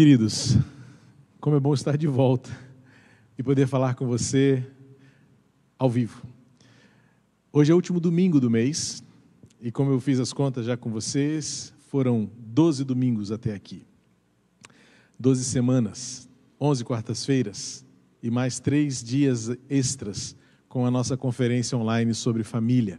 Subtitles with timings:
[0.00, 0.56] Queridos,
[1.42, 2.48] como é bom estar de volta
[3.36, 4.66] e poder falar com você
[5.78, 6.22] ao vivo.
[7.52, 9.04] Hoje é o último domingo do mês
[9.60, 13.84] e, como eu fiz as contas já com vocês, foram 12 domingos até aqui.
[15.18, 16.26] 12 semanas,
[16.58, 17.84] 11 quartas-feiras
[18.22, 20.34] e mais três dias extras
[20.66, 22.98] com a nossa conferência online sobre família.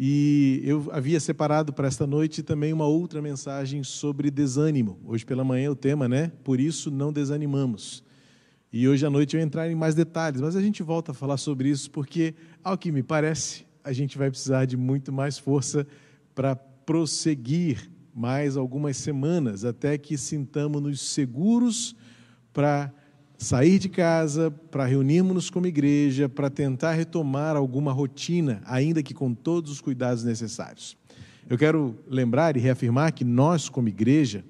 [0.00, 4.96] E eu havia separado para esta noite também uma outra mensagem sobre desânimo.
[5.04, 6.30] Hoje pela manhã o tema, né?
[6.44, 8.04] Por isso não desanimamos.
[8.72, 11.36] E hoje à noite eu entrar em mais detalhes, mas a gente volta a falar
[11.36, 15.84] sobre isso porque, ao que me parece, a gente vai precisar de muito mais força
[16.32, 21.96] para prosseguir mais algumas semanas até que sintamos-nos seguros
[22.52, 22.94] para
[23.38, 29.32] sair de casa, para reunirmos-nos como igreja, para tentar retomar alguma rotina, ainda que com
[29.32, 30.96] todos os cuidados necessários.
[31.48, 34.44] Eu quero lembrar e reafirmar que nós, como igreja,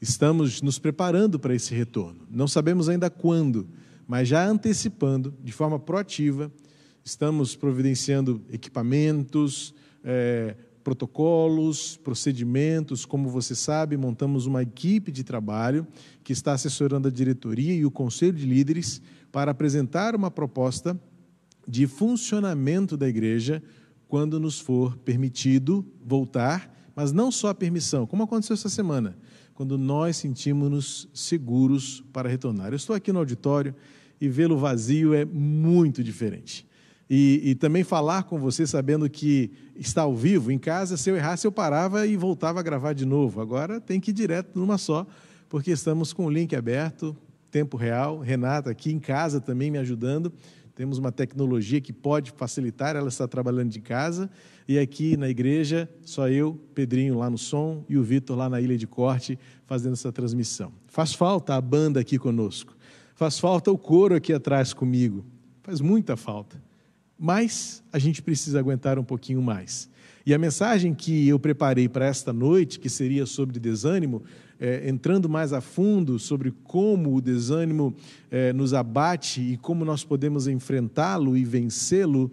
[0.00, 2.20] estamos nos preparando para esse retorno.
[2.30, 3.68] Não sabemos ainda quando,
[4.06, 6.50] mas já antecipando, de forma proativa,
[7.04, 13.04] estamos providenciando equipamentos, é, protocolos, procedimentos.
[13.04, 15.86] Como você sabe, montamos uma equipe de trabalho
[16.28, 19.00] que está assessorando a diretoria e o conselho de líderes
[19.32, 21.00] para apresentar uma proposta
[21.66, 23.62] de funcionamento da igreja
[24.06, 29.16] quando nos for permitido voltar, mas não só a permissão, como aconteceu essa semana,
[29.54, 32.72] quando nós sentimos-nos seguros para retornar.
[32.72, 33.74] Eu estou aqui no auditório
[34.20, 36.68] e vê-lo vazio é muito diferente
[37.08, 40.52] e, e, também falar com você sabendo que está ao vivo.
[40.52, 43.40] Em casa, se eu errasse, eu parava e voltava a gravar de novo.
[43.40, 45.06] Agora tem que ir direto numa só,
[45.48, 47.16] porque estamos com o link aberto,
[47.50, 48.18] tempo real.
[48.18, 50.32] Renata aqui em casa também me ajudando.
[50.74, 54.30] Temos uma tecnologia que pode facilitar, ela está trabalhando de casa.
[54.68, 58.60] E aqui na igreja, só eu, Pedrinho lá no som e o Vitor lá na
[58.60, 60.72] Ilha de Corte fazendo essa transmissão.
[60.86, 62.76] Faz falta a banda aqui conosco.
[63.14, 65.24] Faz falta o coro aqui atrás comigo.
[65.62, 66.68] Faz muita falta
[67.18, 69.90] mas a gente precisa aguentar um pouquinho mais.
[70.28, 74.22] E a mensagem que eu preparei para esta noite, que seria sobre desânimo,
[74.60, 77.96] é, entrando mais a fundo sobre como o desânimo
[78.30, 82.30] é, nos abate e como nós podemos enfrentá-lo e vencê-lo,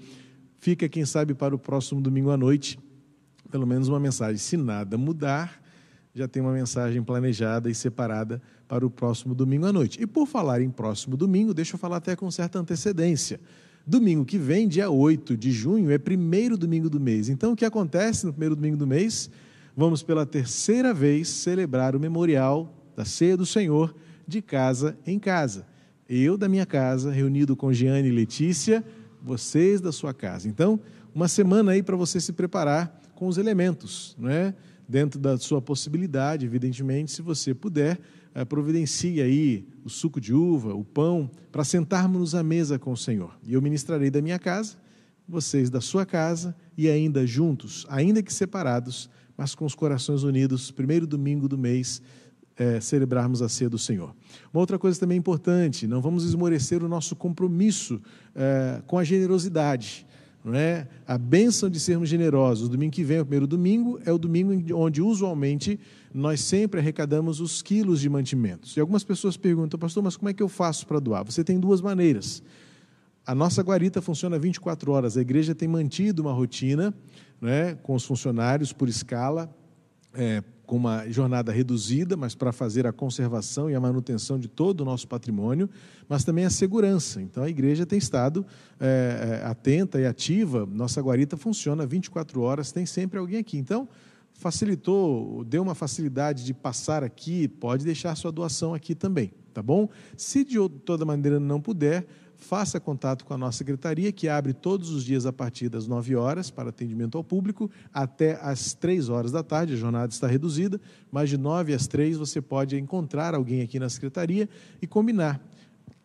[0.59, 2.78] fica, quem sabe, para o próximo domingo à noite.
[3.50, 4.35] Pelo menos uma mensagem.
[4.35, 5.63] Se nada mudar,
[6.13, 10.03] já tem uma mensagem planejada e separada para o próximo domingo à noite.
[10.03, 13.39] E por falar em próximo domingo, deixa eu falar até com certa antecedência.
[13.88, 17.29] Domingo que vem, dia 8 de junho, é primeiro domingo do mês.
[17.29, 19.29] Então, o que acontece no primeiro domingo do mês?
[19.78, 23.96] Vamos pela terceira vez celebrar o memorial da Ceia do Senhor
[24.28, 25.68] de casa em casa.
[26.09, 28.84] Eu da minha casa, reunido com Giane e Letícia,
[29.22, 30.47] vocês da sua casa.
[30.47, 30.79] Então,
[31.13, 34.56] uma semana aí para você se preparar com os elementos, não é?
[34.90, 38.00] Dentro da sua possibilidade, evidentemente, se você puder,
[38.44, 43.38] providencie aí o suco de uva, o pão, para sentarmos à mesa com o Senhor.
[43.46, 44.75] E eu ministrarei da minha casa,
[45.28, 50.72] vocês da sua casa, e ainda juntos, ainda que separados, mas com os corações unidos,
[50.72, 52.01] primeiro domingo do mês,
[52.57, 54.16] é, celebrarmos a ceia do Senhor.
[54.53, 58.02] Uma outra coisa também importante, não vamos esmorecer o nosso compromisso
[58.34, 60.06] é, com a generosidade
[60.45, 60.88] não é?
[61.07, 62.67] A bênção de sermos generosos.
[62.67, 65.79] O domingo que vem, o primeiro domingo, é o domingo onde usualmente
[66.13, 68.78] nós sempre arrecadamos os quilos de mantimentos.
[68.78, 71.25] E algumas pessoas perguntam, pastor, mas como é que eu faço para doar?
[71.25, 72.44] Você tem duas maneiras.
[73.25, 75.17] A nossa guarita funciona 24 horas.
[75.17, 76.94] A igreja tem mantido uma rotina
[77.41, 79.51] né, com os funcionários por escala,
[80.15, 84.81] é, com uma jornada reduzida, mas para fazer a conservação e a manutenção de todo
[84.81, 85.69] o nosso patrimônio,
[86.09, 87.21] mas também a segurança.
[87.21, 88.45] Então a igreja tem estado
[88.79, 90.65] é, é atenta e ativa.
[90.65, 93.57] Nossa guarita funciona 24 horas, tem sempre alguém aqui.
[93.57, 93.87] Então
[94.33, 99.87] facilitou, deu uma facilidade de passar aqui, pode deixar sua doação aqui também, tá bom?
[100.17, 102.05] Se de toda maneira não puder,
[102.38, 106.16] faça contato com a nossa secretaria, que abre todos os dias a partir das 9
[106.16, 109.73] horas para atendimento ao público, até às 3 horas da tarde.
[109.73, 110.79] A jornada está reduzida,
[111.12, 114.49] mas de 9 às 3 você pode encontrar alguém aqui na secretaria
[114.82, 115.41] e combinar,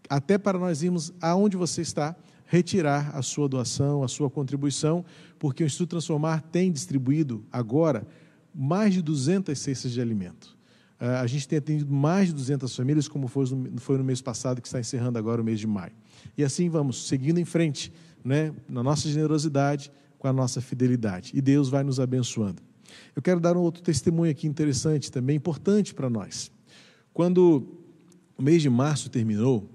[0.09, 2.17] até para nós irmos aonde você está,
[2.47, 5.05] retirar a sua doação, a sua contribuição,
[5.39, 8.07] porque o Instituto Transformar tem distribuído agora
[8.53, 10.59] mais de 200 cestas de alimento.
[10.99, 14.69] Ah, a gente tem atendido mais de 200 famílias, como foi no mês passado, que
[14.69, 15.93] está encerrando agora o mês de maio.
[16.37, 17.93] E assim vamos, seguindo em frente,
[18.25, 21.33] né, na nossa generosidade, com a nossa fidelidade.
[21.35, 22.63] E Deus vai nos abençoando.
[23.15, 26.51] Eu quero dar um outro testemunho aqui interessante, também importante para nós.
[27.13, 27.67] Quando
[28.37, 29.69] o mês de março terminou,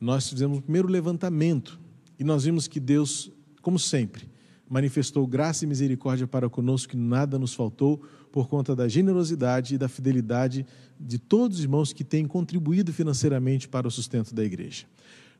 [0.00, 1.78] nós fizemos o primeiro levantamento
[2.18, 3.30] e nós vimos que Deus,
[3.60, 4.28] como sempre,
[4.68, 9.78] manifestou graça e misericórdia para conosco, que nada nos faltou, por conta da generosidade e
[9.78, 10.64] da fidelidade
[10.98, 14.86] de todos os irmãos que têm contribuído financeiramente para o sustento da igreja.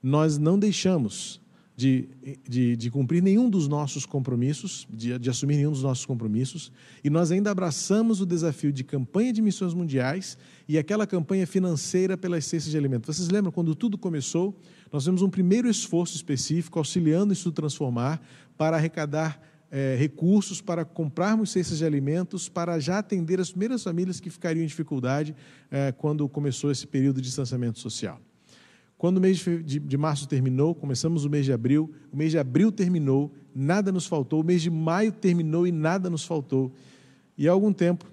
[0.02, 1.40] Nós não deixamos
[1.80, 2.08] de,
[2.46, 6.70] de, de, cumprir nenhum dos nossos compromissos, de, de, assumir nenhum dos nossos compromissos,
[7.02, 10.36] e nós ainda abraçamos o desafio de campanha de missões mundiais
[10.68, 13.16] e aquela campanha financeira pelas cestas de alimentos.
[13.16, 14.54] Vocês lembram quando tudo começou?
[14.92, 18.20] Nós temos um primeiro esforço específico, auxiliando isso transformar,
[18.58, 24.18] para arrecadar é, recursos para comprarmos cestas de alimentos para já atender as primeiras famílias
[24.18, 25.34] que ficariam em dificuldade
[25.70, 28.20] é, quando começou esse período de distanciamento social.
[29.00, 32.38] Quando o mês de, de, março terminou, começamos o mês de abril, o mês de
[32.38, 36.70] abril terminou, nada nos faltou, o mês de maio terminou e nada nos faltou.
[37.34, 38.04] E há algum tempo,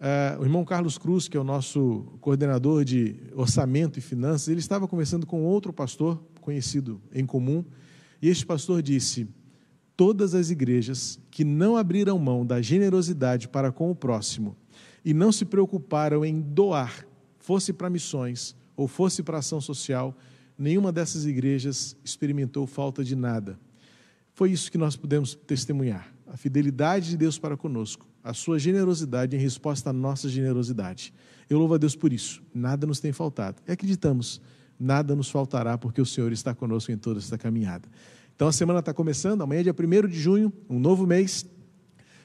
[0.00, 4.58] uh, o irmão Carlos Cruz, que é o nosso coordenador de orçamento e finanças, ele
[4.58, 7.64] estava conversando com outro pastor conhecido em comum,
[8.20, 9.28] e este pastor disse:
[9.96, 14.56] Todas as igrejas que não abriram mão da generosidade para com o próximo
[15.04, 17.06] e não se preocuparam em doar,
[17.38, 20.16] fosse para missões, ou fosse para ação social,
[20.58, 23.58] nenhuma dessas igrejas experimentou falta de nada.
[24.34, 26.12] Foi isso que nós pudemos testemunhar.
[26.26, 31.14] A fidelidade de Deus para conosco, a sua generosidade em resposta à nossa generosidade.
[31.48, 32.42] Eu louvo a Deus por isso.
[32.52, 33.62] Nada nos tem faltado.
[33.66, 34.40] E acreditamos,
[34.78, 37.88] nada nos faltará, porque o Senhor está conosco em toda esta caminhada.
[38.34, 41.46] Então a semana está começando, amanhã é dia 1 de junho, um novo mês,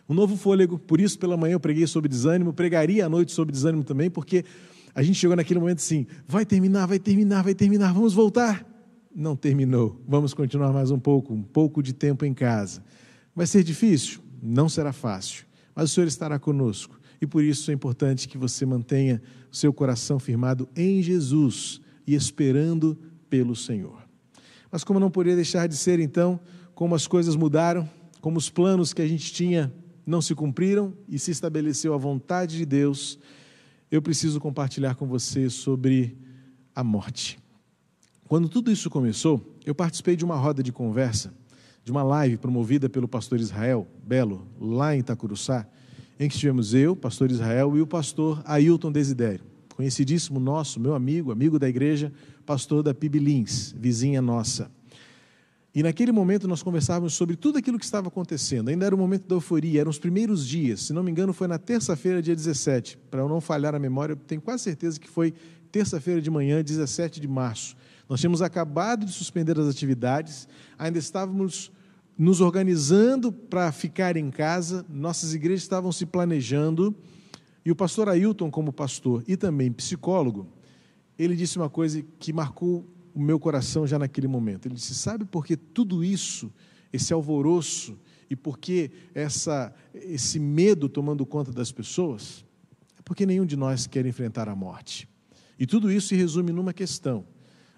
[0.10, 0.78] um novo fôlego.
[0.78, 4.44] Por isso, pela manhã eu preguei sobre desânimo, pregaria à noite sobre desânimo também, porque
[4.94, 8.66] a gente chegou naquele momento assim: vai terminar, vai terminar, vai terminar, vamos voltar.
[9.14, 10.02] Não terminou.
[10.08, 12.84] Vamos continuar mais um pouco, um pouco de tempo em casa.
[13.36, 14.22] Vai ser difícil?
[14.42, 15.46] Não será fácil,
[15.76, 17.00] mas o Senhor estará conosco.
[17.22, 19.22] E por isso é importante que você mantenha
[19.52, 22.98] seu coração firmado em Jesus e esperando
[23.30, 24.02] pelo Senhor.
[24.72, 26.40] Mas como não poderia deixar de ser então,
[26.74, 27.88] como as coisas mudaram,
[28.22, 29.72] como os planos que a gente tinha
[30.06, 33.20] não se cumpriram e se estabeleceu a vontade de Deus,
[33.92, 36.18] eu preciso compartilhar com você sobre
[36.74, 37.38] a morte.
[38.28, 41.34] Quando tudo isso começou, eu participei de uma roda de conversa,
[41.84, 45.68] de uma live promovida pelo pastor Israel Belo, lá em Itacuruçá,
[46.18, 49.44] em que estivemos eu, pastor Israel, e o pastor Ailton Desidério,
[49.76, 52.14] conhecidíssimo nosso, meu amigo, amigo da igreja,
[52.46, 54.72] pastor da Pibilins, vizinha nossa.
[55.74, 58.68] E naquele momento nós conversávamos sobre tudo aquilo que estava acontecendo.
[58.68, 60.82] Ainda era o momento da euforia, eram os primeiros dias.
[60.82, 62.98] Se não me engano, foi na terça-feira, dia 17.
[63.10, 65.34] Para eu não falhar a memória, tenho quase certeza que foi
[65.72, 67.78] terça-feira de manhã, 17 de março.
[68.10, 70.46] Nós tínhamos acabado de suspender as atividades,
[70.78, 71.72] ainda estávamos
[72.18, 76.94] nos organizando para ficar em casa, nossas igrejas estavam se planejando,
[77.64, 80.48] e o pastor Ailton, como pastor e também psicólogo,
[81.18, 84.68] ele disse uma coisa que marcou o meu coração já naquele momento.
[84.68, 86.52] Ele disse: Sabe por que tudo isso,
[86.92, 87.98] esse alvoroço,
[88.30, 92.46] e por que essa, esse medo tomando conta das pessoas?
[92.98, 95.08] É porque nenhum de nós quer enfrentar a morte.
[95.60, 97.26] E tudo isso se resume numa questão.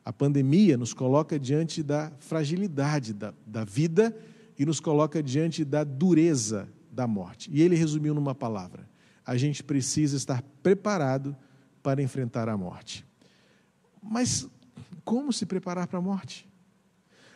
[0.06, 4.16] A pandemia nos coloca diante da fragilidade da, da vida
[4.58, 7.50] e nos coloca diante da dureza da morte.
[7.52, 8.88] E ele resumiu numa palavra:
[9.26, 11.36] a gente precisa estar preparado
[11.82, 13.06] para enfrentar a morte.
[14.02, 14.48] Mas
[15.04, 16.48] como se preparar para a morte.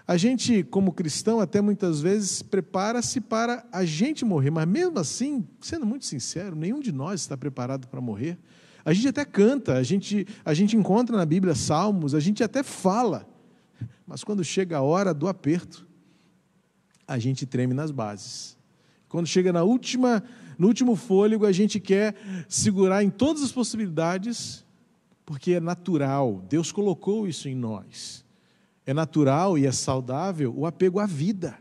[0.07, 5.45] A gente, como cristão, até muitas vezes prepara-se para a gente morrer, mas mesmo assim,
[5.59, 8.37] sendo muito sincero, nenhum de nós está preparado para morrer.
[8.85, 12.63] A gente até canta, a gente, a gente encontra na Bíblia salmos, a gente até
[12.63, 13.27] fala,
[14.05, 15.85] mas quando chega a hora do aperto,
[17.05, 18.57] a gente treme nas bases.
[19.09, 20.23] Quando chega na última,
[20.57, 22.15] no último fôlego, a gente quer
[22.47, 24.65] segurar em todas as possibilidades
[25.27, 28.23] porque é natural, Deus colocou isso em nós.
[28.85, 31.59] É natural e é saudável o apego à vida.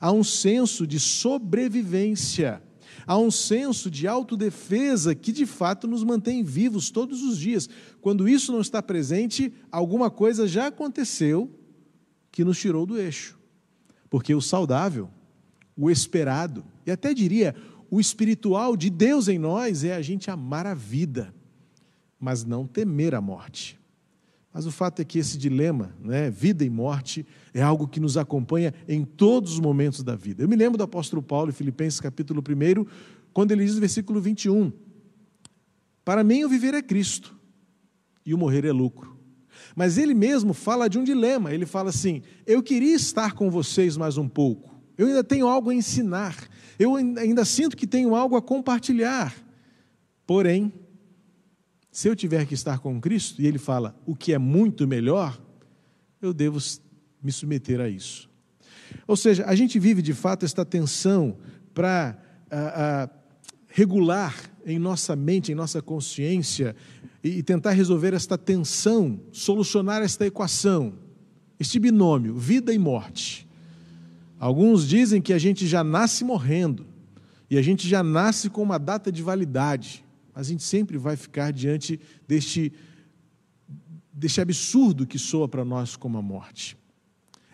[0.00, 2.62] Há um senso de sobrevivência,
[3.06, 7.68] há um senso de autodefesa que de fato nos mantém vivos todos os dias.
[8.00, 11.50] Quando isso não está presente, alguma coisa já aconteceu
[12.32, 13.38] que nos tirou do eixo.
[14.08, 15.10] Porque o saudável,
[15.76, 17.54] o esperado, e até diria
[17.90, 21.34] o espiritual de Deus em nós é a gente amar a vida
[22.24, 23.78] mas não temer a morte.
[24.50, 28.16] Mas o fato é que esse dilema, né, vida e morte, é algo que nos
[28.16, 30.42] acompanha em todos os momentos da vida.
[30.42, 32.86] Eu me lembro do apóstolo Paulo em Filipenses capítulo 1,
[33.30, 34.72] quando ele diz no versículo 21,
[36.02, 37.36] para mim o viver é Cristo
[38.24, 39.18] e o morrer é lucro.
[39.76, 43.98] Mas ele mesmo fala de um dilema, ele fala assim, eu queria estar com vocês
[43.98, 46.34] mais um pouco, eu ainda tenho algo a ensinar,
[46.78, 49.34] eu ainda sinto que tenho algo a compartilhar,
[50.26, 50.72] porém,
[51.94, 55.40] se eu tiver que estar com Cristo, e ele fala o que é muito melhor,
[56.20, 56.58] eu devo
[57.22, 58.28] me submeter a isso.
[59.06, 61.36] Ou seja, a gente vive de fato esta tensão
[61.72, 62.18] para
[63.68, 64.34] regular
[64.66, 66.74] em nossa mente, em nossa consciência
[67.22, 70.94] e tentar resolver esta tensão, solucionar esta equação,
[71.60, 73.48] este binômio, vida e morte.
[74.40, 76.86] Alguns dizem que a gente já nasce morrendo
[77.48, 80.03] e a gente já nasce com uma data de validade,
[80.34, 82.72] a gente sempre vai ficar diante deste,
[84.12, 86.76] deste absurdo que soa para nós como a morte.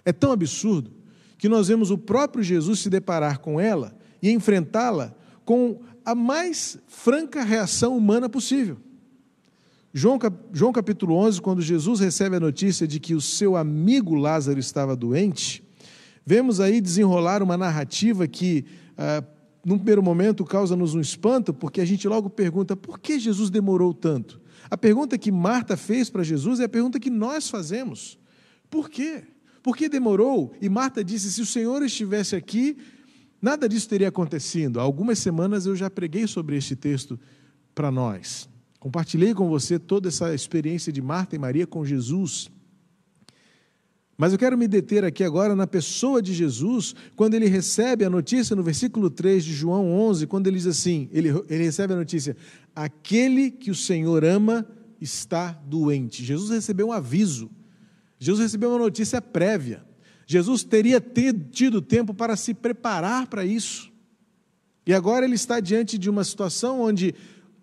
[0.05, 0.91] É tão absurdo
[1.37, 6.79] que nós vemos o próprio Jesus se deparar com ela e enfrentá-la com a mais
[6.87, 8.79] franca reação humana possível.
[9.93, 10.19] João,
[10.53, 14.95] João capítulo 11, quando Jesus recebe a notícia de que o seu amigo Lázaro estava
[14.95, 15.65] doente,
[16.25, 18.65] vemos aí desenrolar uma narrativa que,
[18.97, 19.25] ah,
[19.65, 23.93] num primeiro momento, causa-nos um espanto, porque a gente logo pergunta por que Jesus demorou
[23.93, 24.41] tanto?
[24.71, 28.19] A pergunta que Marta fez para Jesus é a pergunta que nós fazemos:
[28.69, 29.25] por quê?
[29.63, 30.53] Por que demorou?
[30.61, 32.77] E Marta disse: se o Senhor estivesse aqui,
[33.41, 34.79] Nada disso teria acontecido.
[34.79, 37.19] Há algumas semanas eu já preguei sobre este texto
[37.75, 38.49] para nós.
[38.79, 42.51] Compartilhei com você toda essa experiência de Marta e Maria com Jesus.
[44.21, 48.11] Mas eu quero me deter aqui agora na pessoa de Jesus, quando ele recebe a
[48.11, 51.97] notícia no versículo 3 de João 11, quando ele diz assim: ele, ele recebe a
[51.97, 52.37] notícia,
[52.77, 54.67] aquele que o Senhor ama
[55.01, 56.23] está doente.
[56.23, 57.51] Jesus recebeu um aviso,
[58.19, 59.83] Jesus recebeu uma notícia prévia.
[60.27, 61.03] Jesus teria
[61.51, 63.91] tido tempo para se preparar para isso.
[64.87, 67.15] E agora ele está diante de uma situação onde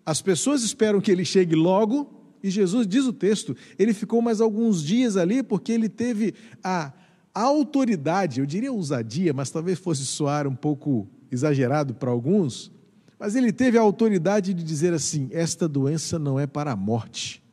[0.03, 4.41] as pessoas esperam que ele chegue logo, e Jesus diz o texto, ele ficou mais
[4.41, 6.93] alguns dias ali porque ele teve a
[7.33, 12.71] autoridade, eu diria ousadia, mas talvez fosse soar um pouco exagerado para alguns,
[13.19, 17.43] mas ele teve a autoridade de dizer assim: esta doença não é para a morte,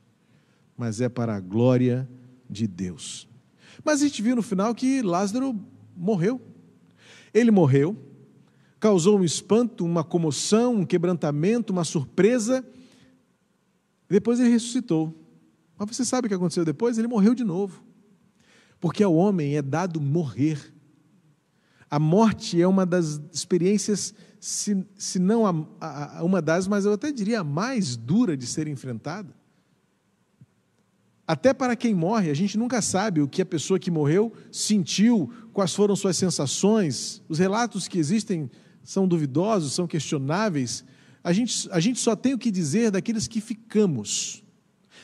[0.76, 2.08] mas é para a glória
[2.48, 3.28] de Deus.
[3.84, 5.58] Mas a gente viu no final que Lázaro
[5.96, 6.40] morreu.
[7.32, 7.96] Ele morreu,
[8.78, 12.64] causou um espanto, uma comoção, um quebrantamento, uma surpresa.
[14.08, 15.14] Depois ele ressuscitou.
[15.78, 16.98] Mas você sabe o que aconteceu depois?
[16.98, 17.82] Ele morreu de novo.
[18.80, 20.72] Porque ao homem é dado morrer.
[21.90, 26.92] A morte é uma das experiências, se, se não a, a, uma das, mas eu
[26.92, 29.34] até diria a mais dura de ser enfrentada.
[31.26, 35.32] Até para quem morre, a gente nunca sabe o que a pessoa que morreu sentiu,
[35.52, 37.22] quais foram suas sensações.
[37.28, 38.50] Os relatos que existem
[38.82, 40.84] são duvidosos, são questionáveis.
[41.24, 44.44] A gente, a gente só tem o que dizer daqueles que ficamos.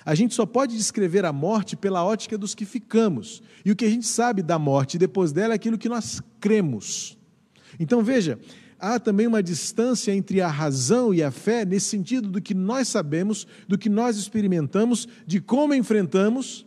[0.04, 3.42] A gente só pode descrever a morte pela ótica dos que ficamos.
[3.64, 7.18] E o que a gente sabe da morte depois dela é aquilo que nós cremos.
[7.78, 8.38] Então veja,
[8.78, 12.88] há também uma distância entre a razão e a fé, nesse sentido do que nós
[12.88, 16.66] sabemos, do que nós experimentamos, de como enfrentamos,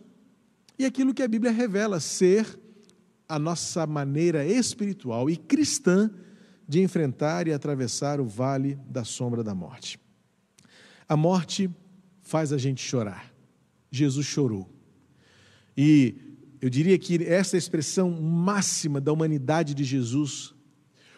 [0.76, 2.58] e aquilo que a Bíblia revela ser
[3.28, 6.10] a nossa maneira espiritual e cristã
[6.66, 9.98] de enfrentar e atravessar o vale da sombra da morte.
[11.08, 11.70] A morte
[12.22, 13.32] faz a gente chorar.
[13.90, 14.68] Jesus chorou.
[15.76, 16.16] E
[16.60, 20.54] eu diria que essa expressão máxima da humanidade de Jesus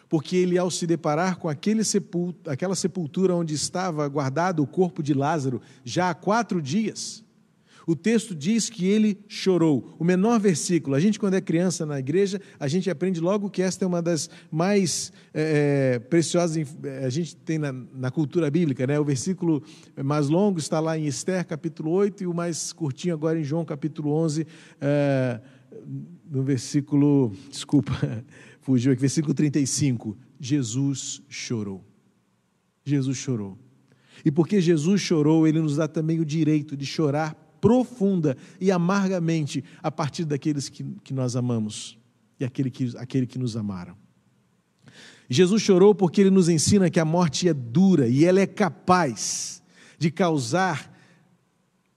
[0.09, 5.03] porque ele, ao se deparar com aquele sepultura, aquela sepultura onde estava guardado o corpo
[5.03, 7.23] de Lázaro, já há quatro dias,
[7.87, 9.95] o texto diz que ele chorou.
[9.97, 13.61] O menor versículo, a gente, quando é criança na igreja, a gente aprende logo que
[13.61, 18.85] esta é uma das mais é, preciosas, é, a gente tem na, na, cultura bíblica,
[18.85, 18.99] né?
[18.99, 19.63] o versículo
[20.03, 23.63] mais longo está lá em Esther, capítulo 8, e o mais curtinho agora em João,
[23.63, 24.45] capítulo 11,
[24.81, 25.39] é,
[26.29, 27.93] no versículo, desculpa,
[28.59, 30.17] fugiu aqui, versículo 35.
[30.37, 31.85] Jesus chorou.
[32.83, 33.57] Jesus chorou.
[34.25, 39.63] E porque Jesus chorou, ele nos dá também o direito de chorar profunda e amargamente
[39.81, 41.97] a partir daqueles que, que nós amamos
[42.39, 43.95] e aquele que, aquele que nos amaram.
[45.29, 49.61] Jesus chorou porque ele nos ensina que a morte é dura e ela é capaz
[49.97, 50.95] de causar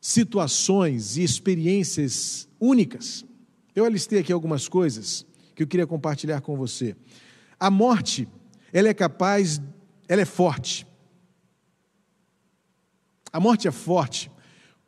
[0.01, 3.25] situações e experiências únicas.
[3.75, 5.25] Eu alistei aqui algumas coisas
[5.55, 6.97] que eu queria compartilhar com você.
[7.59, 8.27] A morte,
[8.73, 9.61] ela é capaz,
[10.09, 10.87] ela é forte.
[13.33, 14.31] A morte é forte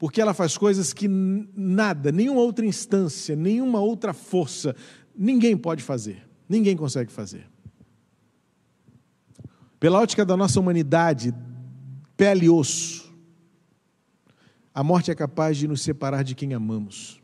[0.02, 4.74] porque ela faz coisas que nada, nenhuma outra instância, nenhuma outra força,
[5.16, 7.48] ninguém pode fazer, ninguém consegue fazer.
[9.78, 11.32] Pela ótica da nossa humanidade,
[12.16, 13.14] pele e osso,
[14.74, 17.22] a morte é capaz de nos separar de quem amamos.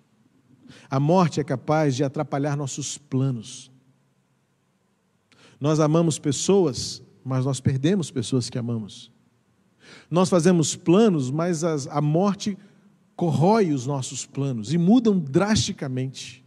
[0.89, 3.73] A morte é capaz de atrapalhar nossos planos.
[5.61, 9.11] Nós amamos pessoas, mas nós perdemos pessoas que amamos.
[10.09, 12.57] Nós fazemos planos, mas as, a morte
[13.19, 16.47] corrói os nossos planos e mudam drasticamente.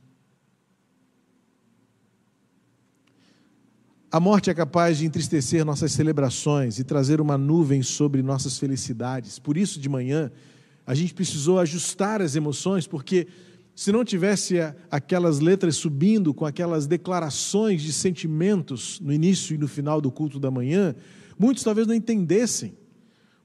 [4.09, 9.37] A morte é capaz de entristecer nossas celebrações e trazer uma nuvem sobre nossas felicidades.
[9.37, 10.31] Por isso, de manhã,
[10.87, 13.27] a gente precisou ajustar as emoções, porque
[13.75, 14.55] se não tivesse
[14.89, 20.39] aquelas letras subindo com aquelas declarações de sentimentos no início e no final do culto
[20.39, 20.95] da manhã,
[21.37, 22.77] muitos talvez não entendessem,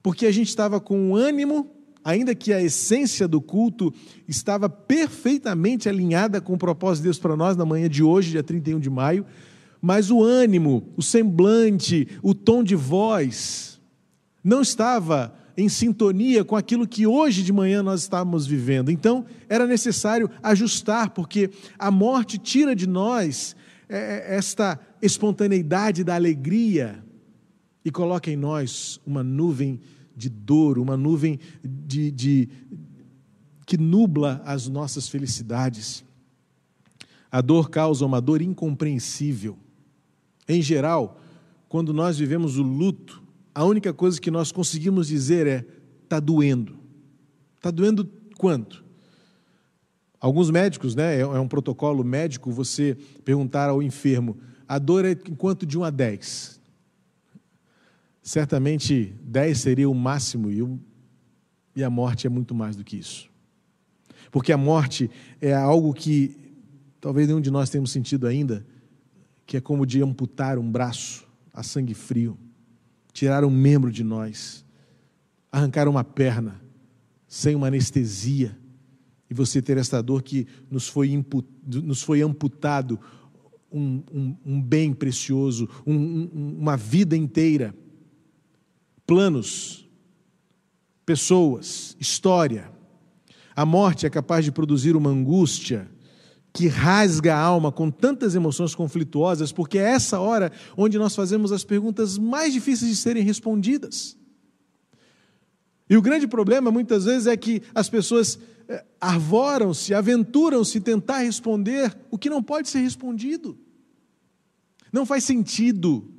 [0.01, 3.93] porque a gente estava com um ânimo, ainda que a essência do culto
[4.27, 8.43] estava perfeitamente alinhada com o propósito de Deus para nós na manhã de hoje, dia
[8.43, 9.25] 31 de maio
[9.81, 13.79] mas o ânimo, o semblante, o tom de voz
[14.43, 18.91] não estava em sintonia com aquilo que hoje de manhã nós estávamos vivendo.
[18.91, 21.49] Então, era necessário ajustar, porque
[21.79, 23.55] a morte tira de nós
[23.89, 27.03] é, é, esta espontaneidade da alegria
[27.83, 32.49] e coloca em nós uma nuvem de dor, uma nuvem de, de
[33.65, 36.03] que nubla as nossas felicidades.
[37.31, 39.57] A dor causa uma dor incompreensível.
[40.47, 41.19] Em geral,
[41.69, 43.21] quando nós vivemos o luto,
[43.53, 45.65] a única coisa que nós conseguimos dizer é:
[46.03, 46.77] está doendo.
[47.57, 48.85] Está doendo quanto?
[50.19, 55.15] Alguns médicos, né, é, é um protocolo médico você perguntar ao enfermo: a dor é
[55.15, 56.56] quanto de 1 a 10?
[58.27, 60.77] Certamente 10 seria o máximo e, o,
[61.73, 63.29] e a morte é muito mais do que isso.
[64.29, 66.35] Porque a morte é algo que
[66.99, 68.67] talvez nenhum de nós tenhamos sentido ainda,
[69.45, 72.37] que é como de amputar um braço a sangue frio,
[73.13, 74.65] tirar um membro de nós,
[75.49, 76.61] arrancar uma perna
[77.29, 78.59] sem uma anestesia,
[79.29, 82.99] e você ter esta dor que nos foi, imput, nos foi amputado
[83.71, 86.25] um, um, um bem precioso, um,
[86.59, 87.73] uma vida inteira,
[89.07, 89.89] planos,
[91.05, 92.69] pessoas, história.
[93.55, 95.89] A morte é capaz de produzir uma angústia
[96.53, 101.51] que rasga a alma com tantas emoções conflituosas, porque é essa hora onde nós fazemos
[101.51, 104.17] as perguntas mais difíceis de serem respondidas.
[105.89, 108.37] E o grande problema, muitas vezes, é que as pessoas
[108.67, 113.57] eh, arvoram-se, aventuram-se tentar responder o que não pode ser respondido.
[114.91, 116.11] Não faz sentido.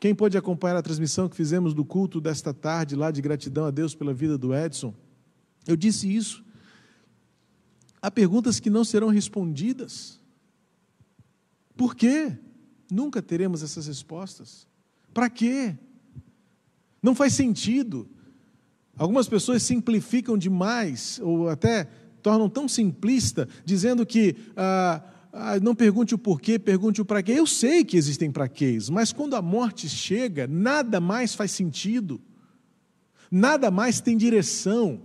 [0.00, 3.70] Quem pode acompanhar a transmissão que fizemos do culto desta tarde, lá de gratidão a
[3.70, 4.94] Deus pela vida do Edson,
[5.66, 6.44] eu disse isso.
[8.00, 10.20] Há perguntas que não serão respondidas.
[11.76, 12.36] Por quê?
[12.90, 14.68] Nunca teremos essas respostas.
[15.12, 15.76] Para quê?
[17.02, 18.08] Não faz sentido.
[18.96, 21.88] Algumas pessoas simplificam demais, ou até
[22.22, 27.32] tornam tão simplista, dizendo que ah, ah, não pergunte o porquê, pergunte o para quê.
[27.32, 32.20] Eu sei que existem para quês, mas quando a morte chega, nada mais faz sentido,
[33.30, 35.02] nada mais tem direção.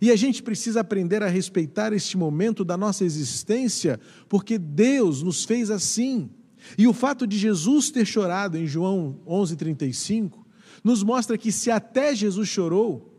[0.00, 3.98] E a gente precisa aprender a respeitar este momento da nossa existência,
[4.28, 6.30] porque Deus nos fez assim.
[6.76, 10.44] E o fato de Jesus ter chorado em João 11:35
[10.84, 13.15] nos mostra que se até Jesus chorou,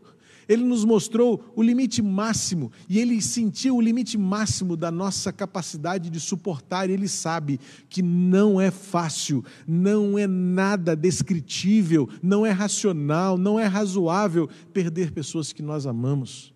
[0.48, 6.08] ele nos mostrou o limite máximo e ele sentiu o limite máximo da nossa capacidade
[6.08, 6.88] de suportar.
[6.88, 13.66] Ele sabe que não é fácil, não é nada descritível, não é racional, não é
[13.66, 16.54] razoável perder pessoas que nós amamos.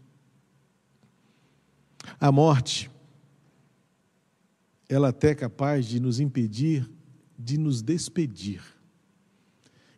[2.18, 2.90] A morte,
[4.88, 6.90] ela até é capaz de nos impedir
[7.42, 8.62] de nos despedir.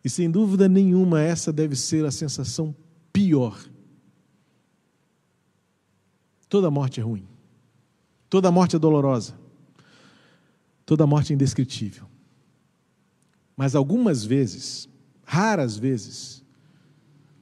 [0.03, 2.75] E sem dúvida nenhuma, essa deve ser a sensação
[3.13, 3.57] pior.
[6.55, 7.27] Toda morte é ruim.
[8.29, 9.33] Toda morte é dolorosa.
[10.85, 12.05] Toda morte é indescritível.
[13.57, 14.87] Mas algumas vezes,
[15.25, 16.45] raras vezes,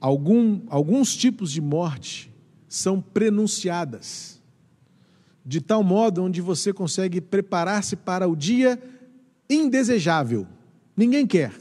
[0.00, 2.28] algum, alguns tipos de morte
[2.66, 4.42] são prenunciadas
[5.46, 8.82] de tal modo onde você consegue preparar-se para o dia
[9.48, 10.44] indesejável.
[10.96, 11.54] Ninguém quer.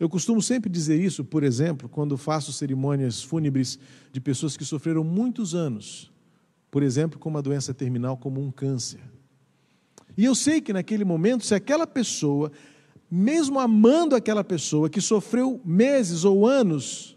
[0.00, 3.78] Eu costumo sempre dizer isso, por exemplo, quando faço cerimônias fúnebres
[4.10, 6.13] de pessoas que sofreram muitos anos,
[6.74, 8.98] por exemplo, com uma doença terminal como um câncer.
[10.16, 12.50] E eu sei que naquele momento, se aquela pessoa,
[13.08, 17.16] mesmo amando aquela pessoa que sofreu meses ou anos,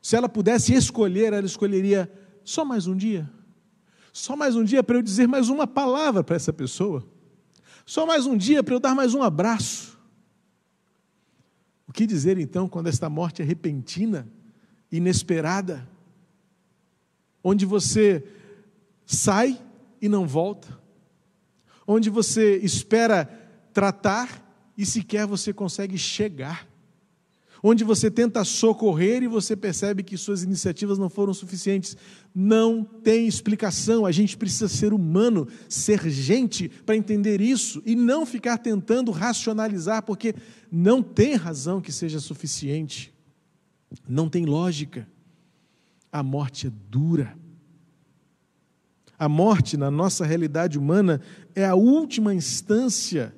[0.00, 2.08] se ela pudesse escolher, ela escolheria
[2.44, 3.28] só mais um dia.
[4.12, 7.04] Só mais um dia para eu dizer mais uma palavra para essa pessoa.
[7.84, 9.98] Só mais um dia para eu dar mais um abraço.
[11.88, 14.28] O que dizer então quando esta morte é repentina,
[14.92, 15.88] inesperada,
[17.42, 18.24] onde você
[19.14, 19.60] sai
[20.00, 20.80] e não volta,
[21.86, 23.26] onde você espera
[23.72, 24.42] tratar
[24.76, 26.66] e sequer você consegue chegar,
[27.62, 31.96] onde você tenta socorrer e você percebe que suas iniciativas não foram suficientes.
[32.34, 34.04] Não tem explicação.
[34.04, 40.02] A gente precisa ser humano, ser gente para entender isso e não ficar tentando racionalizar,
[40.02, 40.34] porque
[40.72, 43.14] não tem razão que seja suficiente.
[44.08, 45.06] Não tem lógica.
[46.10, 47.41] A morte é dura.
[49.22, 51.20] A morte, na nossa realidade humana,
[51.54, 53.32] é a última instância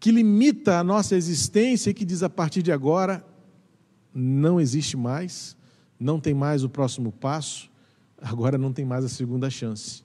[0.00, 3.24] que limita a nossa existência e que diz a partir de agora
[4.12, 5.56] não existe mais,
[5.96, 7.70] não tem mais o próximo passo,
[8.20, 10.02] agora não tem mais a segunda chance.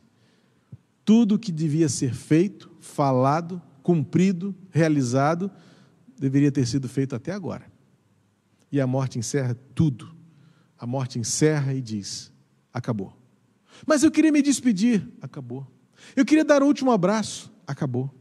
[1.03, 5.49] Tudo que devia ser feito, falado, cumprido, realizado,
[6.15, 7.65] deveria ter sido feito até agora.
[8.71, 10.15] E a morte encerra tudo.
[10.77, 12.32] A morte encerra e diz:
[12.71, 13.18] acabou.
[13.85, 15.65] Mas eu queria me despedir, acabou.
[16.15, 18.13] Eu queria dar o último abraço, acabou.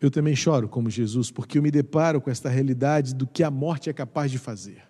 [0.00, 3.50] Eu também choro como Jesus, porque eu me deparo com esta realidade do que a
[3.50, 4.82] morte é capaz de fazer.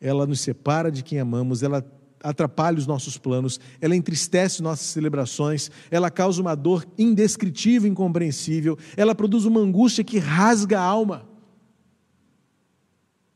[0.00, 1.84] Ela nos separa de quem amamos, ela
[2.22, 9.14] atrapalha os nossos planos, ela entristece nossas celebrações, ela causa uma dor indescritível, incompreensível, ela
[9.14, 11.28] produz uma angústia que rasga a alma.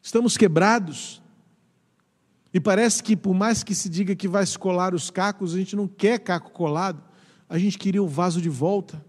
[0.03, 1.23] Estamos quebrados.
[2.55, 5.59] E parece que, por mais que se diga que vai se colar os cacos, a
[5.59, 7.03] gente não quer caco colado,
[7.49, 9.05] a gente queria o vaso de volta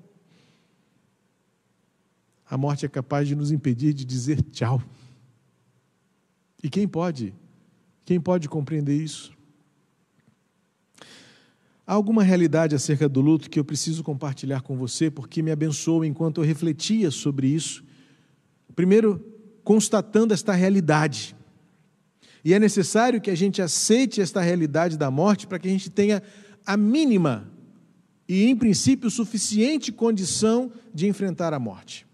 [2.48, 4.82] a morte é capaz de nos impedir de dizer tchau.
[6.62, 7.34] E quem pode?
[8.06, 9.34] Quem pode compreender isso?
[11.88, 16.06] Há alguma realidade acerca do luto que eu preciso compartilhar com você, porque me abençoou
[16.06, 17.84] enquanto eu refletia sobre isso.
[18.76, 19.24] Primeiro,
[19.64, 21.35] constatando esta realidade.
[22.46, 25.90] E é necessário que a gente aceite esta realidade da morte para que a gente
[25.90, 26.22] tenha
[26.64, 27.52] a mínima
[28.30, 32.06] e, em princípio, suficiente condição de enfrentar a morte.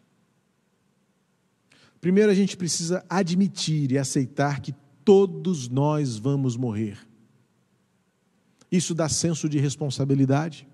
[2.00, 6.98] Primeiro, a gente precisa admitir e aceitar que todos nós vamos morrer.
[8.72, 10.66] Isso dá senso de responsabilidade,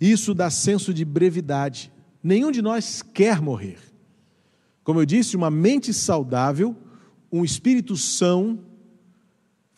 [0.00, 1.90] isso dá senso de brevidade.
[2.22, 3.80] Nenhum de nós quer morrer.
[4.84, 6.76] Como eu disse, uma mente saudável,
[7.30, 8.67] um espírito são,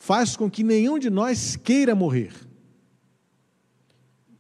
[0.01, 2.33] faz com que nenhum de nós queira morrer.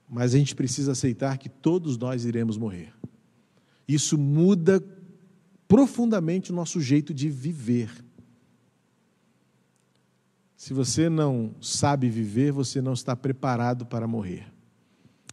[0.09, 2.92] Mas a gente precisa aceitar que todos nós iremos morrer.
[3.87, 4.83] Isso muda
[5.68, 7.90] profundamente o nosso jeito de viver.
[10.57, 14.51] Se você não sabe viver, você não está preparado para morrer.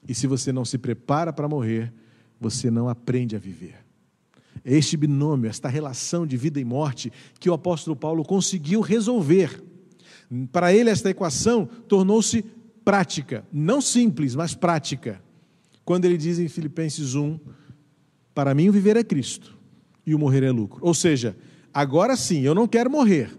[0.08, 1.92] E se você não se prepara para morrer,
[2.40, 3.78] você não aprende a viver.
[4.64, 9.64] É este binômio, esta relação de vida e morte que o apóstolo Paulo conseguiu resolver.
[10.52, 12.44] Para ele, esta equação tornou-se
[12.84, 15.22] prática, não simples, mas prática.
[15.86, 17.40] Quando ele diz em Filipenses 1:
[18.34, 19.58] Para mim, o viver é Cristo
[20.06, 20.80] e o morrer é lucro.
[20.82, 21.36] Ou seja,
[21.74, 23.30] agora sim, eu não quero morrer.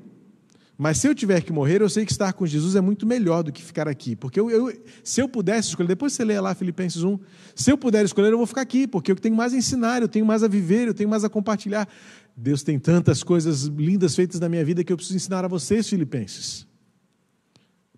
[0.81, 3.43] Mas se eu tiver que morrer, eu sei que estar com Jesus é muito melhor
[3.43, 4.15] do que ficar aqui.
[4.15, 4.73] Porque eu, eu,
[5.03, 7.19] se eu pudesse escolher, depois você lê lá Filipenses 1,
[7.53, 10.09] se eu puder escolher, eu vou ficar aqui, porque eu tenho mais a ensinar, eu
[10.09, 11.89] tenho mais a viver, eu tenho mais a compartilhar.
[12.37, 15.89] Deus tem tantas coisas lindas feitas na minha vida que eu preciso ensinar a vocês,
[15.89, 16.68] Filipenses.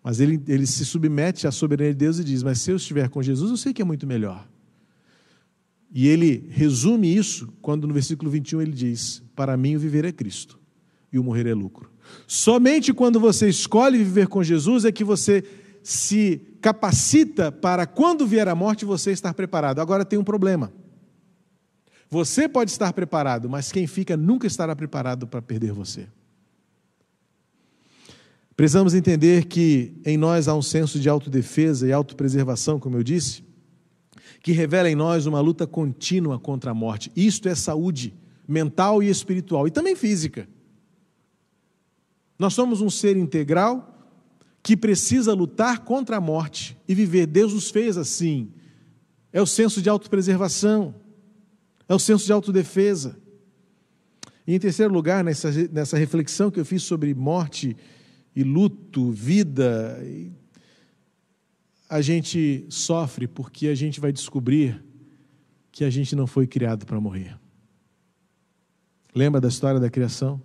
[0.03, 3.09] Mas ele, ele se submete à soberania de Deus e diz: Mas se eu estiver
[3.09, 4.49] com Jesus, eu sei que é muito melhor.
[5.93, 10.13] E ele resume isso quando no versículo 21 ele diz: Para mim o viver é
[10.13, 10.59] Cristo
[11.13, 11.91] e o morrer é lucro.
[12.27, 15.45] Somente quando você escolhe viver com Jesus é que você
[15.83, 19.81] se capacita para quando vier a morte você estar preparado.
[19.81, 20.73] Agora tem um problema.
[22.09, 26.09] Você pode estar preparado, mas quem fica nunca estará preparado para perder você.
[28.61, 33.43] Precisamos entender que em nós há um senso de autodefesa e autopreservação, como eu disse,
[34.43, 37.11] que revela em nós uma luta contínua contra a morte.
[37.17, 38.13] Isto é saúde
[38.47, 40.47] mental e espiritual e também física.
[42.39, 43.99] Nós somos um ser integral
[44.63, 47.25] que precisa lutar contra a morte e viver.
[47.25, 48.53] Deus nos fez assim.
[49.33, 50.95] É o senso de autopreservação,
[51.89, 53.19] é o senso de autodefesa.
[54.47, 57.75] E em terceiro lugar, nessa, nessa reflexão que eu fiz sobre morte
[58.35, 59.99] e luto, vida,
[61.89, 64.83] a gente sofre porque a gente vai descobrir
[65.73, 67.39] que a gente não foi criado para morrer.
[69.15, 70.41] Lembra da história da criação?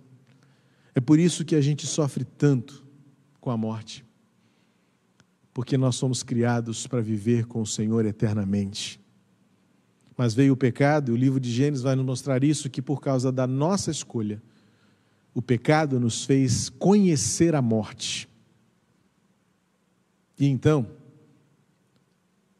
[0.94, 2.84] É por isso que a gente sofre tanto
[3.40, 4.04] com a morte.
[5.54, 9.00] Porque nós somos criados para viver com o Senhor eternamente.
[10.16, 13.00] Mas veio o pecado, e o livro de Gênesis vai nos mostrar isso, que por
[13.00, 14.42] causa da nossa escolha,
[15.36, 18.26] o pecado nos fez conhecer a morte.
[20.40, 20.86] E então,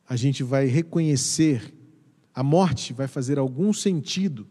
[0.06, 1.74] a gente vai reconhecer,
[2.34, 4.46] a morte vai fazer algum sentido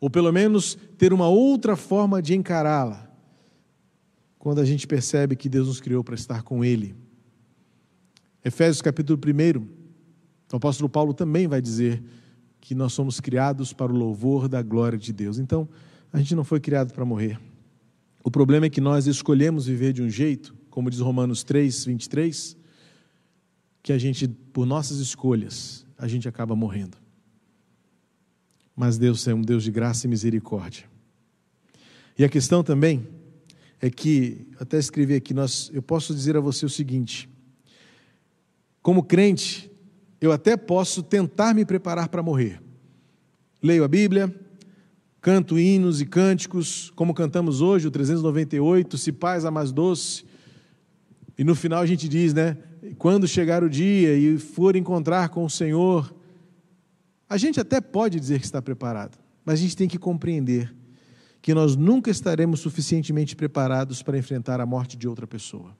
[0.00, 3.06] ou pelo menos ter uma outra forma de encará-la,
[4.38, 6.96] quando a gente percebe que Deus nos criou para estar com Ele.
[8.42, 9.60] Efésios capítulo 1,
[10.50, 12.02] o apóstolo Paulo também vai dizer
[12.58, 15.38] que nós somos criados para o louvor da glória de Deus.
[15.38, 15.68] Então,
[16.10, 17.38] a gente não foi criado para morrer.
[18.22, 22.56] O problema é que nós escolhemos viver de um jeito, como diz Romanos 3, 23,
[23.82, 26.98] que a gente, por nossas escolhas, a gente acaba morrendo.
[28.76, 30.84] Mas Deus é um Deus de graça e misericórdia.
[32.18, 33.08] E a questão também
[33.80, 37.28] é que, até escrevi aqui, nós, eu posso dizer a você o seguinte:
[38.82, 39.70] como crente,
[40.20, 42.60] eu até posso tentar me preparar para morrer.
[43.62, 44.34] Leio a Bíblia,
[45.20, 50.24] canto hinos e cânticos, como cantamos hoje, o 398, se paz a mais doce.
[51.36, 52.56] E no final a gente diz, né?
[52.98, 56.14] Quando chegar o dia e for encontrar com o Senhor,
[57.28, 60.74] a gente até pode dizer que está preparado, mas a gente tem que compreender
[61.42, 65.76] que nós nunca estaremos suficientemente preparados para enfrentar a morte de outra pessoa.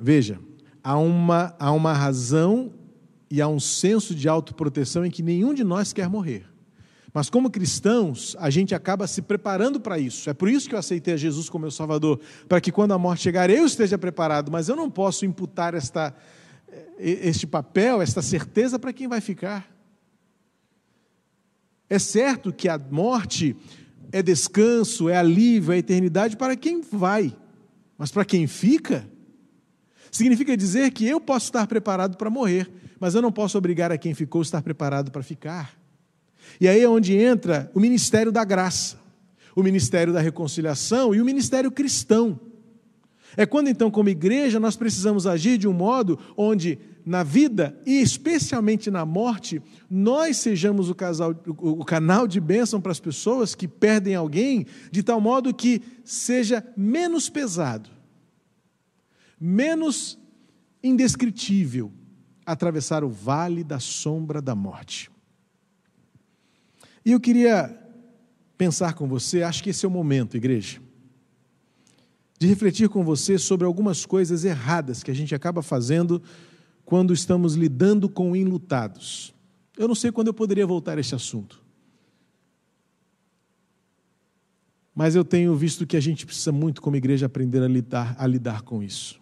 [0.00, 0.40] Veja,
[0.82, 2.72] há uma, há uma razão
[3.30, 6.46] e há um senso de autoproteção em que nenhum de nós quer morrer.
[7.12, 10.28] Mas como cristãos, a gente acaba se preparando para isso.
[10.28, 12.98] É por isso que eu aceitei a Jesus como meu Salvador, para que quando a
[12.98, 16.14] morte chegar eu esteja preparado, mas eu não posso imputar esta
[16.98, 19.70] este papel, esta certeza para quem vai ficar.
[21.88, 23.56] É certo que a morte
[24.12, 27.34] é descanso, é alívio, é eternidade para quem vai,
[27.96, 29.08] mas para quem fica,
[30.10, 33.98] significa dizer que eu posso estar preparado para morrer, mas eu não posso obrigar a
[33.98, 35.77] quem ficou a estar preparado para ficar.
[36.60, 38.98] E aí é onde entra o ministério da graça,
[39.54, 42.38] o ministério da reconciliação e o ministério cristão.
[43.36, 48.00] É quando então, como igreja, nós precisamos agir de um modo onde, na vida e
[48.00, 53.68] especialmente na morte, nós sejamos o, casal, o canal de bênção para as pessoas que
[53.68, 57.90] perdem alguém, de tal modo que seja menos pesado,
[59.40, 60.18] menos
[60.82, 61.92] indescritível
[62.44, 65.10] atravessar o vale da sombra da morte.
[67.04, 67.76] E eu queria
[68.56, 70.80] pensar com você, acho que esse é o momento, igreja
[72.38, 76.22] de refletir com você sobre algumas coisas erradas que a gente acaba fazendo
[76.84, 79.34] quando estamos lidando com enlutados.
[79.76, 81.62] Eu não sei quando eu poderia voltar a esse assunto.
[84.94, 88.26] Mas eu tenho visto que a gente precisa muito, como igreja, aprender a lidar, a
[88.26, 89.20] lidar com isso.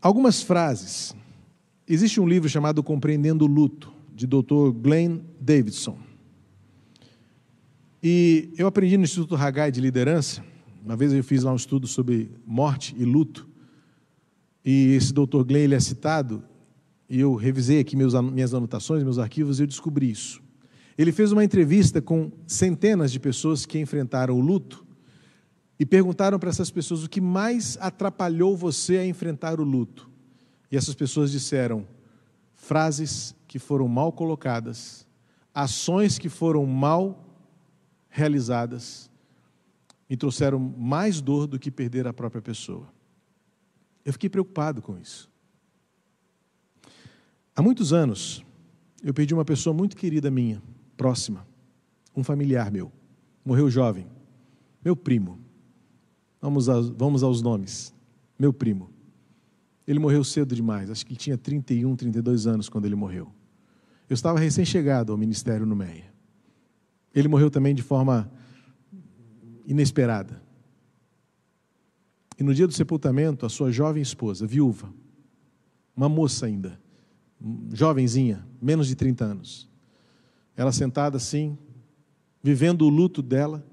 [0.00, 1.14] Algumas frases.
[1.86, 4.70] Existe um livro chamado Compreendendo o Luto, de Dr.
[4.72, 5.98] Glenn Davidson.
[8.00, 10.44] E eu aprendi no Instituto Hagai de Liderança,
[10.84, 13.48] uma vez eu fiz lá um estudo sobre morte e luto,
[14.64, 16.44] e esse doutor Glenn ele é citado,
[17.08, 20.40] e eu revisei aqui meus, minhas anotações, meus arquivos, e eu descobri isso.
[20.96, 24.86] Ele fez uma entrevista com centenas de pessoas que enfrentaram o luto,
[25.80, 30.08] e perguntaram para essas pessoas o que mais atrapalhou você a enfrentar o luto.
[30.70, 31.84] E essas pessoas disseram
[32.54, 35.06] frases que foram mal colocadas,
[35.54, 37.22] ações que foram mal
[38.08, 39.10] realizadas
[40.08, 42.90] me trouxeram mais dor do que perder a própria pessoa.
[44.06, 45.30] Eu fiquei preocupado com isso.
[47.54, 48.42] Há muitos anos,
[49.04, 50.62] eu perdi uma pessoa muito querida minha,
[50.96, 51.46] próxima,
[52.16, 52.90] um familiar meu.
[53.44, 54.06] Morreu jovem,
[54.82, 55.38] meu primo.
[56.40, 57.92] Vamos aos, vamos aos nomes.
[58.38, 58.88] Meu primo.
[59.86, 63.30] Ele morreu cedo demais, acho que ele tinha 31, 32 anos quando ele morreu.
[64.12, 66.12] Eu estava recém-chegado ao ministério no Meia.
[67.14, 68.30] Ele morreu também de forma
[69.66, 70.42] inesperada.
[72.38, 74.92] E no dia do sepultamento, a sua jovem esposa, viúva,
[75.96, 76.78] uma moça ainda,
[77.72, 79.66] jovenzinha, menos de 30 anos,
[80.54, 81.56] ela sentada assim,
[82.42, 83.66] vivendo o luto dela,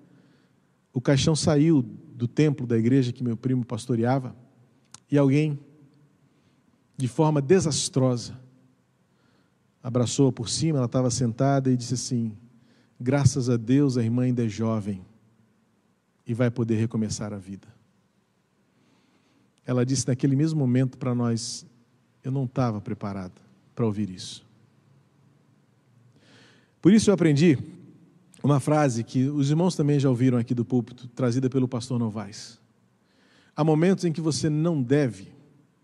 [0.94, 4.34] o caixão saiu do templo da igreja que meu primo pastoreava,
[5.12, 5.60] e alguém,
[6.96, 8.40] de forma desastrosa,
[9.82, 12.34] abraçou-a por cima, ela estava sentada e disse assim:
[13.00, 15.06] Graças a Deus, a irmã ainda é jovem
[16.28, 17.68] e vai poder recomeçar a vida.
[19.66, 21.66] Ela disse naquele mesmo momento para nós:
[22.24, 23.42] Eu não estava preparada
[23.74, 24.46] para ouvir isso.
[26.82, 27.58] Por isso eu aprendi
[28.42, 32.60] uma frase que os irmãos também já ouviram aqui do púlpito, trazida pelo pastor Novaes.
[33.56, 35.34] Há momentos em que você não deve,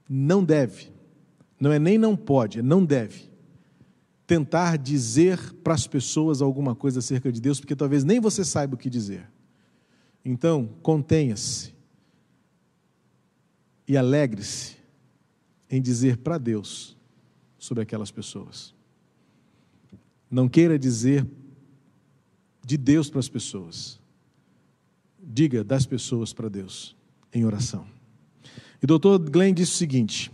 [0.10, 0.90] não deve,
[1.60, 3.35] não é nem não pode, é não deve
[4.28, 8.76] tentar dizer para as pessoas alguma coisa acerca de Deus, porque talvez nem você saiba
[8.76, 9.30] o que dizer.
[10.24, 11.74] Então, contenha-se
[13.88, 14.78] e alegre-se
[15.70, 16.98] em dizer para Deus
[17.58, 18.74] sobre aquelas pessoas.
[20.30, 21.28] Não queira dizer
[22.66, 24.00] de Deus para as pessoas.
[25.22, 26.96] Diga das pessoas para Deus
[27.32, 27.86] em oração.
[28.82, 30.32] E o doutor Glenn disse o seguinte: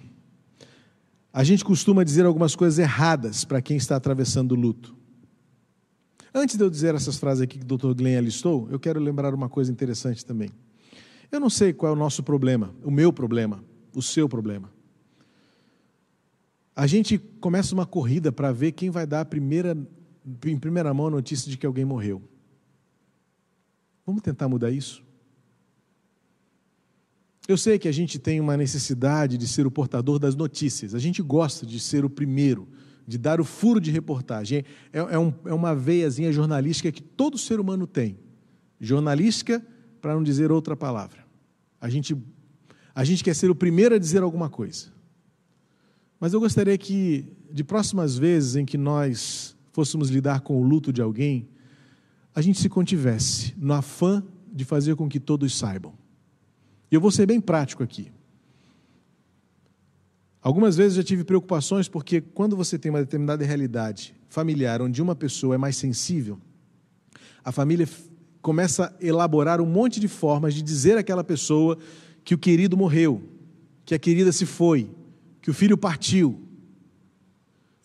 [1.33, 4.95] a gente costuma dizer algumas coisas erradas para quem está atravessando o luto.
[6.33, 9.33] Antes de eu dizer essas frases aqui que o doutor Glenn alistou, eu quero lembrar
[9.33, 10.49] uma coisa interessante também.
[11.31, 13.63] Eu não sei qual é o nosso problema, o meu problema,
[13.93, 14.71] o seu problema.
[16.75, 19.77] A gente começa uma corrida para ver quem vai dar a primeira,
[20.45, 22.21] em primeira mão a notícia de que alguém morreu.
[24.05, 25.03] Vamos tentar mudar isso?
[27.47, 30.99] Eu sei que a gente tem uma necessidade de ser o portador das notícias, a
[30.99, 32.67] gente gosta de ser o primeiro,
[33.07, 34.63] de dar o furo de reportagem.
[34.93, 38.17] É, é, um, é uma veiazinha jornalística que todo ser humano tem.
[38.79, 39.65] Jornalística,
[39.99, 41.25] para não dizer outra palavra.
[41.79, 42.15] A gente,
[42.93, 44.87] a gente quer ser o primeiro a dizer alguma coisa.
[46.19, 50.93] Mas eu gostaria que, de próximas vezes em que nós fôssemos lidar com o luto
[50.93, 51.49] de alguém,
[52.33, 54.23] a gente se contivesse no afã
[54.53, 56.00] de fazer com que todos saibam.
[56.91, 58.11] E eu vou ser bem prático aqui.
[60.41, 65.01] Algumas vezes eu já tive preocupações porque quando você tem uma determinada realidade familiar onde
[65.01, 66.39] uma pessoa é mais sensível,
[67.43, 67.87] a família
[68.41, 71.77] começa a elaborar um monte de formas de dizer àquela pessoa
[72.23, 73.23] que o querido morreu,
[73.85, 74.89] que a querida se foi,
[75.41, 76.41] que o filho partiu.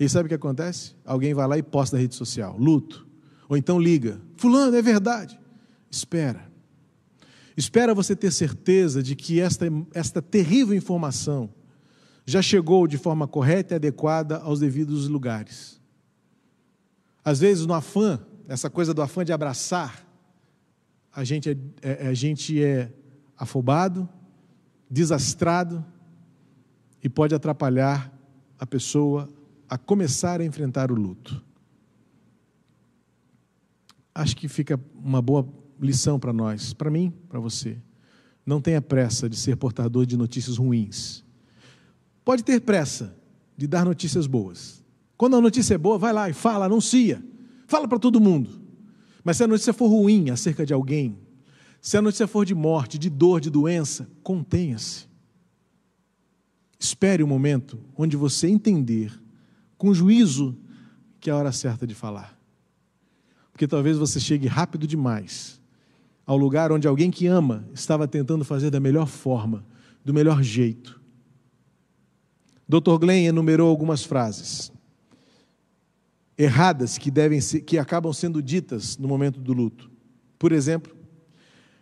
[0.00, 0.94] E sabe o que acontece?
[1.04, 3.06] Alguém vai lá e posta na rede social, luto.
[3.48, 5.38] Ou então liga, fulano, é verdade.
[5.90, 6.50] Espera.
[7.56, 11.48] Espera você ter certeza de que esta, esta terrível informação
[12.26, 15.80] já chegou de forma correta e adequada aos devidos lugares.
[17.24, 20.06] Às vezes, no afã, essa coisa do afã de abraçar,
[21.12, 22.92] a gente é, é, a gente é
[23.38, 24.08] afobado,
[24.90, 25.84] desastrado,
[27.02, 28.12] e pode atrapalhar
[28.58, 29.28] a pessoa
[29.68, 31.42] a começar a enfrentar o luto.
[34.14, 35.46] Acho que fica uma boa
[35.80, 37.76] lição para nós, para mim, para você.
[38.44, 41.24] Não tenha pressa de ser portador de notícias ruins.
[42.24, 43.16] Pode ter pressa
[43.56, 44.84] de dar notícias boas.
[45.16, 47.22] Quando a notícia é boa, vai lá e fala, anuncia.
[47.66, 48.60] Fala para todo mundo.
[49.24, 51.18] Mas se a notícia for ruim acerca de alguém,
[51.80, 55.06] se a notícia for de morte, de dor, de doença, contenha-se.
[56.78, 59.12] Espere o um momento onde você entender,
[59.78, 60.56] com juízo,
[61.18, 62.38] que é a hora certa de falar.
[63.50, 65.60] Porque talvez você chegue rápido demais
[66.26, 69.64] ao lugar onde alguém que ama estava tentando fazer da melhor forma,
[70.04, 71.00] do melhor jeito.
[72.68, 72.98] Dr.
[72.98, 74.72] Glenn enumerou algumas frases
[76.36, 79.90] erradas que devem ser, que acabam sendo ditas no momento do luto.
[80.38, 80.94] Por exemplo,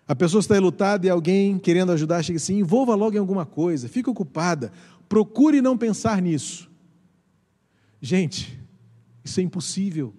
[0.07, 3.89] a pessoa está lutada e alguém querendo ajudar chega assim: envolva logo em alguma coisa,
[3.89, 4.71] fique ocupada,
[5.09, 6.71] procure não pensar nisso.
[8.01, 8.61] Gente,
[9.25, 10.15] isso é impossível.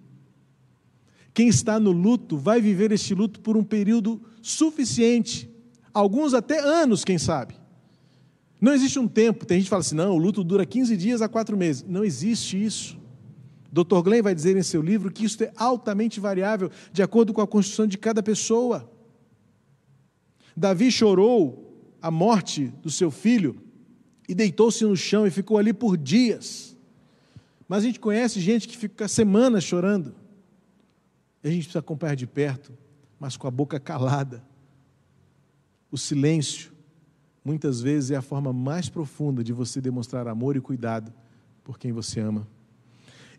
[1.35, 5.49] Quem está no luto vai viver este luto por um período suficiente,
[5.93, 7.55] alguns até anos, quem sabe.
[8.61, 11.21] Não existe um tempo, tem gente que fala assim: não, o luto dura 15 dias
[11.21, 11.83] a 4 meses.
[11.85, 12.97] Não existe isso.
[13.69, 13.99] Dr.
[14.01, 17.47] Glenn vai dizer em seu livro que isso é altamente variável, de acordo com a
[17.47, 18.89] construção de cada pessoa.
[20.55, 23.61] Davi chorou a morte do seu filho
[24.29, 26.77] e deitou-se no chão e ficou ali por dias.
[27.67, 30.15] Mas a gente conhece gente que fica semanas chorando.
[31.45, 32.73] A gente precisa acompanhar de perto,
[33.19, 34.43] mas com a boca calada.
[35.91, 36.71] O silêncio,
[37.43, 41.13] muitas vezes, é a forma mais profunda de você demonstrar amor e cuidado
[41.63, 42.47] por quem você ama.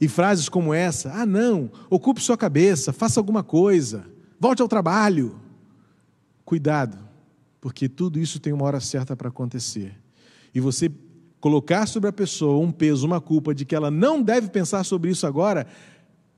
[0.00, 4.06] E frases como essa: ah, não, ocupe sua cabeça, faça alguma coisa,
[4.38, 5.40] volte ao trabalho.
[6.44, 6.96] Cuidado,
[7.60, 10.00] porque tudo isso tem uma hora certa para acontecer.
[10.54, 10.88] E você
[11.40, 15.10] colocar sobre a pessoa um peso, uma culpa de que ela não deve pensar sobre
[15.10, 15.66] isso agora,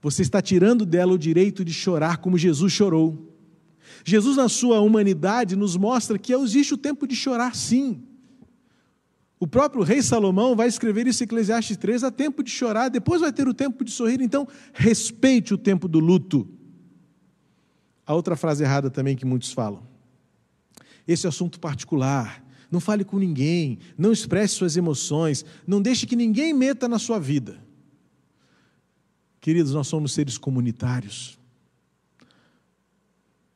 [0.01, 3.35] você está tirando dela o direito de chorar como Jesus chorou.
[4.05, 8.03] Jesus, na sua humanidade, nos mostra que existe o tempo de chorar, sim.
[9.41, 13.21] O próprio rei Salomão vai escrever isso em Eclesiastes 3: há tempo de chorar, depois
[13.21, 16.49] vai ter o tempo de sorrir, então respeite o tempo do luto.
[18.07, 19.89] A outra frase errada também que muitos falam
[21.09, 22.45] esse assunto particular.
[22.71, 27.19] Não fale com ninguém, não expresse suas emoções, não deixe que ninguém meta na sua
[27.19, 27.67] vida.
[29.49, 31.39] Queridos, nós somos seres comunitários.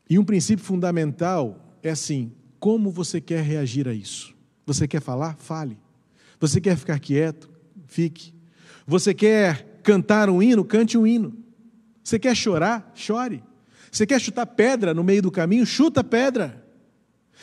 [0.09, 4.35] E um princípio fundamental é assim: como você quer reagir a isso?
[4.65, 5.37] Você quer falar?
[5.37, 5.77] Fale.
[6.41, 7.51] Você quer ficar quieto?
[7.85, 8.33] Fique.
[8.87, 10.65] Você quer cantar um hino?
[10.65, 11.37] Cante um hino.
[12.03, 12.91] Você quer chorar?
[12.95, 13.45] Chore.
[13.91, 15.67] Você quer chutar pedra no meio do caminho?
[15.67, 16.62] Chuta pedra.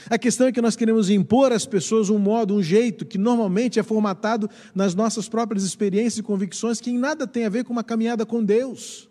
[0.09, 3.79] A questão é que nós queremos impor às pessoas um modo, um jeito que normalmente
[3.79, 7.73] é formatado nas nossas próprias experiências e convicções que em nada tem a ver com
[7.73, 9.09] uma caminhada com Deus.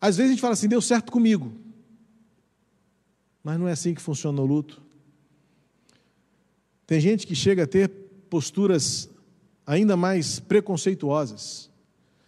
[0.00, 1.52] Às vezes a gente fala assim, deu certo comigo.
[3.42, 4.80] Mas não é assim que funciona o luto.
[6.86, 7.88] Tem gente que chega a ter
[8.28, 9.08] posturas
[9.66, 11.70] ainda mais preconceituosas.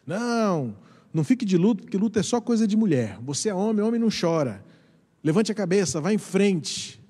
[0.06, 0.76] Não,
[1.12, 3.18] não fique de luto, porque luto é só coisa de mulher.
[3.22, 4.64] Você é homem, homem não chora.
[5.22, 7.01] Levante a cabeça, vá em frente.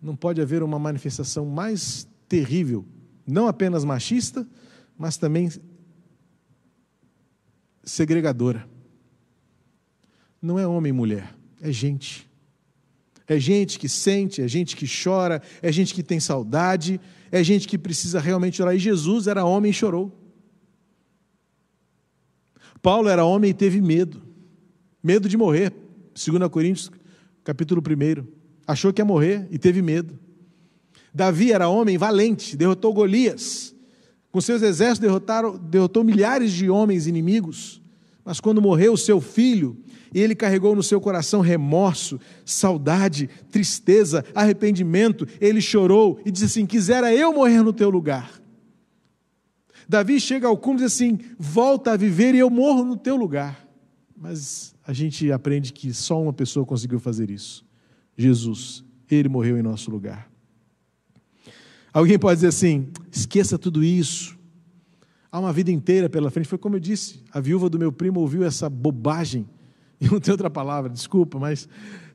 [0.00, 2.84] Não pode haver uma manifestação mais terrível,
[3.26, 4.46] não apenas machista,
[4.96, 5.50] mas também
[7.82, 8.68] segregadora.
[10.40, 12.28] Não é homem e mulher, é gente.
[13.26, 17.68] É gente que sente, é gente que chora, é gente que tem saudade, é gente
[17.68, 18.74] que precisa realmente chorar.
[18.74, 20.12] E Jesus era homem e chorou.
[22.82, 24.22] Paulo era homem e teve medo.
[25.02, 25.72] Medo de morrer.
[26.12, 26.90] 2 Coríntios,
[27.44, 28.39] capítulo 1.
[28.70, 30.16] Achou que ia morrer e teve medo.
[31.12, 33.74] Davi era homem valente, derrotou Golias.
[34.30, 37.82] Com seus exércitos derrotaram, derrotou milhares de homens inimigos.
[38.24, 39.76] Mas quando morreu seu filho,
[40.14, 45.26] ele carregou no seu coração remorso, saudade, tristeza, arrependimento.
[45.40, 48.40] Ele chorou e disse assim: Quisera eu morrer no teu lugar.
[49.88, 53.16] Davi chega ao cúmulo e diz assim: Volta a viver e eu morro no teu
[53.16, 53.66] lugar.
[54.16, 57.68] Mas a gente aprende que só uma pessoa conseguiu fazer isso:
[58.20, 58.84] Jesus.
[59.10, 60.30] Ele morreu em nosso lugar.
[61.92, 64.38] Alguém pode dizer assim: esqueça tudo isso.
[65.32, 66.48] Há uma vida inteira pela frente.
[66.48, 69.48] Foi como eu disse: a viúva do meu primo ouviu essa bobagem.
[70.00, 71.68] E não tem outra palavra, desculpa, mas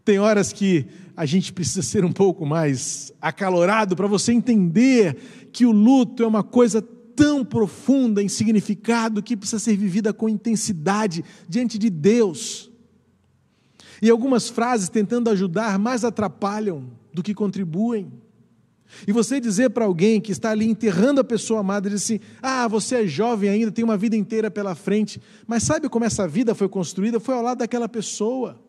[0.04, 0.86] tem horas que
[1.16, 5.18] a gente precisa ser um pouco mais acalorado para você entender
[5.52, 6.82] que o luto é uma coisa
[7.16, 12.70] tão profunda em significado que precisa ser vivida com intensidade diante de Deus.
[14.02, 18.12] E algumas frases tentando ajudar mais atrapalham do que contribuem.
[19.08, 22.68] E você dizer para alguém que está ali enterrando a pessoa amada, diz assim: Ah,
[22.68, 25.22] você é jovem ainda, tem uma vida inteira pela frente.
[25.48, 27.20] Mas sabe como essa vida foi construída?
[27.20, 28.60] Foi ao lado daquela pessoa.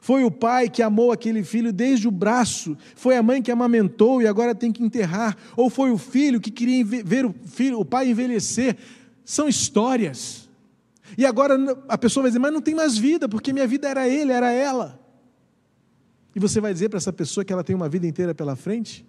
[0.00, 4.22] Foi o pai que amou aquele filho desde o braço, foi a mãe que amamentou
[4.22, 7.84] e agora tem que enterrar, ou foi o filho que queria ver o, filho, o
[7.84, 8.76] pai envelhecer.
[9.24, 10.41] São histórias.
[11.16, 11.56] E agora
[11.88, 14.50] a pessoa vai dizer: Mas não tem mais vida, porque minha vida era ele, era
[14.50, 15.00] ela.
[16.34, 19.06] E você vai dizer para essa pessoa que ela tem uma vida inteira pela frente?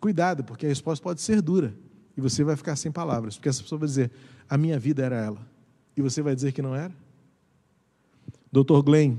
[0.00, 1.74] Cuidado, porque a resposta pode ser dura
[2.16, 4.10] e você vai ficar sem palavras, porque essa pessoa vai dizer:
[4.48, 5.46] a minha vida era ela,
[5.96, 6.92] e você vai dizer que não era?
[8.50, 8.82] Dr.
[8.84, 9.16] Glenn,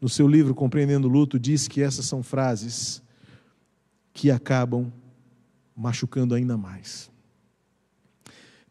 [0.00, 3.02] no seu livro Compreendendo o Luto, diz que essas são frases
[4.12, 4.92] que acabam
[5.74, 7.10] machucando ainda mais.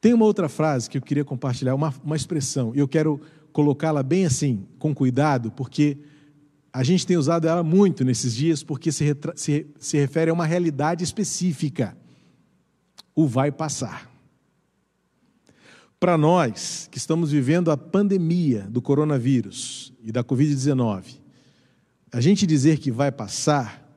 [0.02, 3.20] Tem uma outra frase que eu queria compartilhar, uma, uma expressão, e eu quero
[3.52, 5.98] colocá-la bem assim, com cuidado, porque
[6.72, 10.46] a gente tem usado ela muito nesses dias porque se, se, se refere a uma
[10.46, 11.98] realidade específica.
[13.16, 14.10] O vai passar.
[16.00, 21.20] Para nós que estamos vivendo a pandemia do coronavírus e da Covid-19,
[22.12, 23.89] a gente dizer que vai passar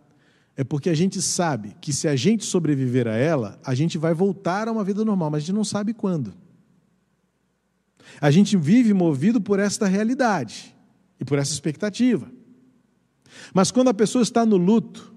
[0.57, 4.13] é porque a gente sabe que se a gente sobreviver a ela, a gente vai
[4.13, 6.35] voltar a uma vida normal, mas a gente não sabe quando.
[8.21, 10.75] A gente vive movido por esta realidade
[11.19, 12.31] e por essa expectativa.
[13.55, 15.15] Mas quando a pessoa está no luto,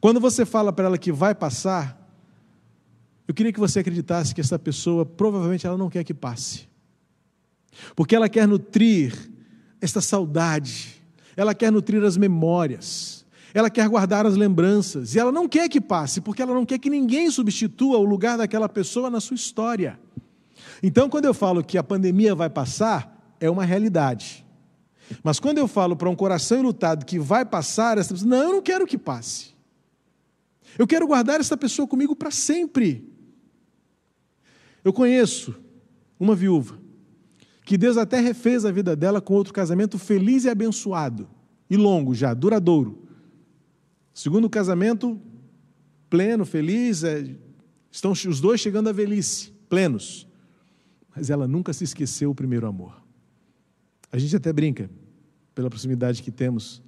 [0.00, 2.00] quando você fala para ela que vai passar,
[3.26, 6.68] eu queria que você acreditasse que essa pessoa provavelmente ela não quer que passe.
[7.94, 9.30] Porque ela quer nutrir
[9.80, 11.02] esta saudade,
[11.36, 13.23] ela quer nutrir as memórias,
[13.54, 16.76] ela quer guardar as lembranças, e ela não quer que passe, porque ela não quer
[16.76, 19.98] que ninguém substitua o lugar daquela pessoa na sua história.
[20.82, 24.44] Então, quando eu falo que a pandemia vai passar, é uma realidade.
[25.22, 28.52] Mas quando eu falo para um coração enlutado que vai passar, essa pessoa, não, eu
[28.54, 29.54] não quero que passe.
[30.76, 33.08] Eu quero guardar essa pessoa comigo para sempre.
[34.82, 35.54] Eu conheço
[36.18, 36.76] uma viúva
[37.64, 41.28] que Deus até refez a vida dela com outro casamento feliz e abençoado,
[41.70, 43.03] e longo já, duradouro.
[44.14, 45.20] Segundo casamento,
[46.08, 47.34] pleno, feliz, é,
[47.90, 50.28] estão os dois chegando à velhice, plenos.
[51.14, 53.02] Mas ela nunca se esqueceu o primeiro amor.
[54.12, 54.88] A gente até brinca,
[55.52, 56.80] pela proximidade que temos,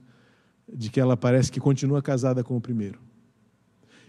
[0.73, 3.01] de que ela parece que continua casada com o primeiro.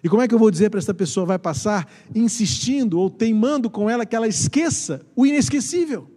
[0.03, 3.70] E como é que eu vou dizer para essa pessoa vai passar insistindo ou teimando
[3.70, 6.09] com ela que ela esqueça o inesquecível?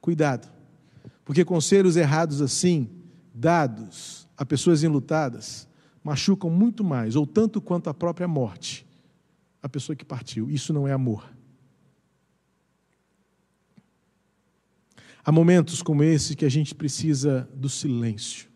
[0.00, 0.48] Cuidado,
[1.24, 2.88] porque conselhos errados assim,
[3.34, 5.67] dados a pessoas enlutadas,
[6.08, 8.86] machucam muito mais, ou tanto quanto a própria morte,
[9.62, 10.50] a pessoa que partiu.
[10.50, 11.30] Isso não é amor.
[15.22, 18.48] Há momentos como esse que a gente precisa do silêncio.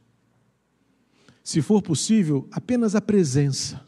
[1.44, 3.84] Se for possível, apenas a presença.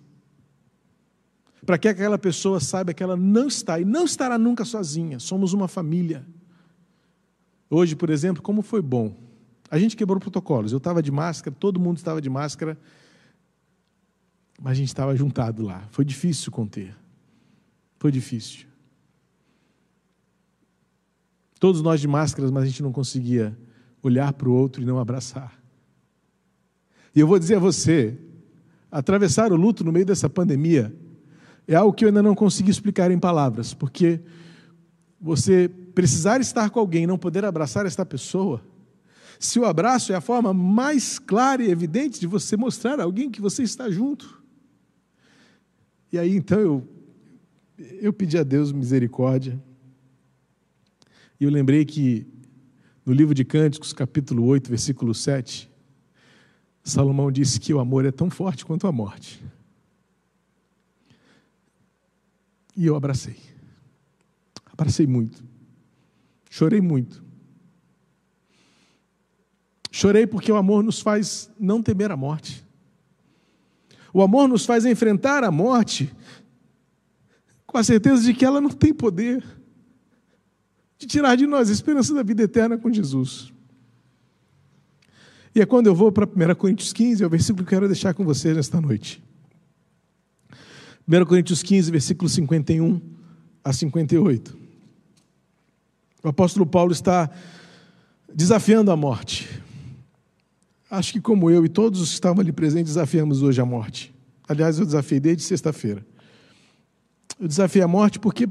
[1.64, 5.18] Para que aquela pessoa saiba que ela não está e não estará nunca sozinha.
[5.18, 6.26] Somos uma família.
[7.70, 9.16] Hoje, por exemplo, como foi bom.
[9.70, 10.70] A gente quebrou protocolos.
[10.70, 12.78] Eu estava de máscara, todo mundo estava de máscara,
[14.60, 15.86] mas a gente estava juntado lá.
[15.90, 16.94] Foi difícil conter.
[17.98, 18.66] Foi difícil.
[21.58, 23.56] Todos nós de máscaras, mas a gente não conseguia
[24.02, 25.58] olhar para o outro e não abraçar.
[27.14, 28.18] E eu vou dizer a você:
[28.90, 30.94] atravessar o luto no meio dessa pandemia
[31.66, 34.20] é algo que eu ainda não consegui explicar em palavras, porque
[35.18, 38.60] você precisar estar com alguém e não poder abraçar esta pessoa,
[39.38, 43.30] se o abraço é a forma mais clara e evidente de você mostrar a alguém
[43.30, 44.43] que você está junto.
[46.14, 46.88] E aí então eu,
[47.76, 49.60] eu pedi a Deus misericórdia,
[51.40, 52.24] e eu lembrei que
[53.04, 55.68] no livro de Cânticos, capítulo 8, versículo 7,
[56.84, 59.44] Salomão disse que o amor é tão forte quanto a morte.
[62.76, 63.38] E eu abracei.
[64.66, 65.42] Abracei muito.
[66.48, 67.24] Chorei muito.
[69.90, 72.63] Chorei porque o amor nos faz não temer a morte.
[74.14, 76.14] O amor nos faz enfrentar a morte
[77.66, 79.44] com a certeza de que ela não tem poder
[80.96, 83.52] de tirar de nós a esperança da vida eterna com Jesus.
[85.52, 87.88] E é quando eu vou para 1 Coríntios 15, é o versículo que eu quero
[87.88, 89.20] deixar com vocês nesta noite.
[91.08, 93.00] 1 Coríntios 15, versículo 51
[93.64, 94.56] a 58.
[96.22, 97.28] O apóstolo Paulo está
[98.32, 99.63] desafiando a morte.
[100.96, 104.14] Acho que, como eu e todos os que estavam ali presentes, desafiamos hoje a morte.
[104.48, 106.06] Aliás, eu desafiei desde sexta-feira.
[107.40, 108.48] Eu desafiei a morte porque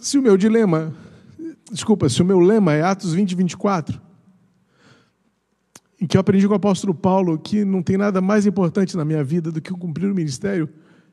[0.00, 0.94] Se o meu dilema,
[1.72, 4.00] desculpa, se o meu lema é Atos 20, 24,
[6.00, 9.04] em que eu aprendi com o apóstolo Paulo que não tem nada mais importante na
[9.04, 10.68] minha vida do que cumprir o ministério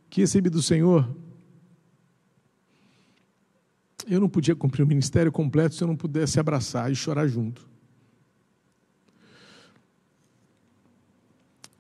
[0.08, 1.10] que recebi do Senhor,
[4.08, 7.68] eu não podia cumprir o ministério completo se eu não pudesse abraçar e chorar junto.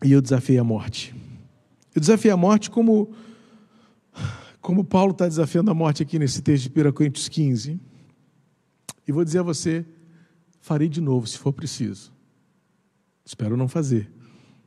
[0.03, 1.15] E eu desafiei a morte.
[1.93, 3.13] Eu desafiei a morte como
[4.65, 7.79] como Paulo está desafiando a morte aqui nesse texto de 1 Coríntios 15,
[9.07, 9.85] e vou dizer a você:
[10.59, 12.11] farei de novo se for preciso.
[13.23, 14.11] Espero não fazer.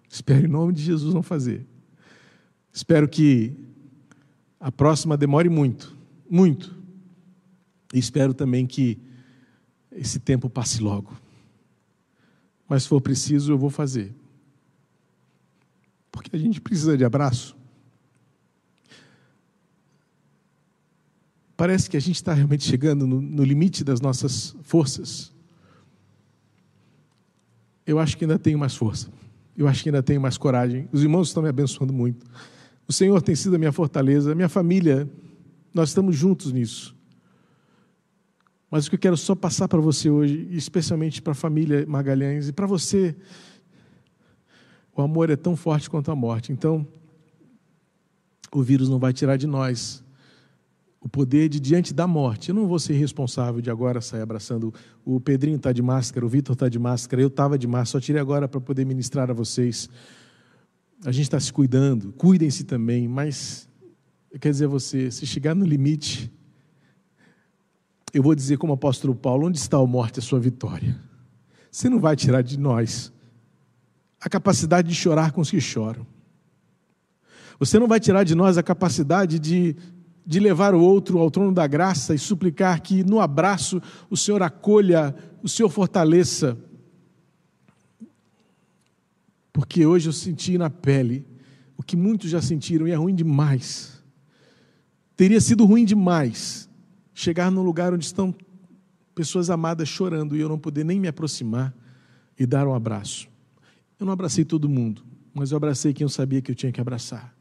[0.08, 1.66] Espero em nome de Jesus não fazer.
[2.72, 3.52] Espero que
[4.60, 5.96] a próxima demore muito,
[6.30, 6.77] muito.
[7.92, 8.98] E espero também que
[9.92, 11.16] esse tempo passe logo.
[12.68, 14.14] Mas se for preciso, eu vou fazer.
[16.12, 17.56] Porque a gente precisa de abraço.
[21.56, 25.32] Parece que a gente está realmente chegando no, no limite das nossas forças.
[27.84, 29.08] Eu acho que ainda tenho mais força.
[29.56, 30.88] Eu acho que ainda tenho mais coragem.
[30.92, 32.26] Os irmãos estão me abençoando muito.
[32.86, 35.10] O Senhor tem sido a minha fortaleza, a minha família.
[35.74, 36.97] Nós estamos juntos nisso.
[38.70, 42.48] Mas o que eu quero só passar para você hoje, especialmente para a família Magalhães
[42.48, 43.16] e para você,
[44.94, 46.52] o amor é tão forte quanto a morte.
[46.52, 46.86] Então,
[48.52, 50.04] o vírus não vai tirar de nós
[51.00, 52.48] o poder de diante da morte.
[52.48, 54.74] Eu não vou ser responsável de agora sair abraçando.
[55.04, 58.00] O Pedrinho está de máscara, o Vitor está de máscara, eu estava de máscara, só
[58.00, 59.88] tirei agora para poder ministrar a vocês.
[61.04, 63.68] A gente está se cuidando, cuidem-se também, mas
[64.30, 66.30] eu quero dizer a você, se chegar no limite,
[68.12, 70.98] eu vou dizer como apóstolo Paulo, onde está a morte, a sua vitória?
[71.70, 73.12] Você não vai tirar de nós
[74.20, 76.06] a capacidade de chorar com os que choram.
[77.58, 79.76] Você não vai tirar de nós a capacidade de
[80.28, 83.80] de levar o outro ao trono da graça e suplicar que no abraço
[84.10, 86.58] o Senhor acolha, o Senhor fortaleça.
[89.50, 91.26] Porque hoje eu senti na pele
[91.78, 94.02] o que muitos já sentiram e é ruim demais.
[95.16, 96.67] Teria sido ruim demais
[97.18, 98.32] chegar num lugar onde estão
[99.12, 101.74] pessoas amadas chorando e eu não poder nem me aproximar
[102.38, 103.26] e dar um abraço.
[103.98, 105.02] Eu não abracei todo mundo,
[105.34, 107.34] mas eu abracei quem eu sabia que eu tinha que abraçar.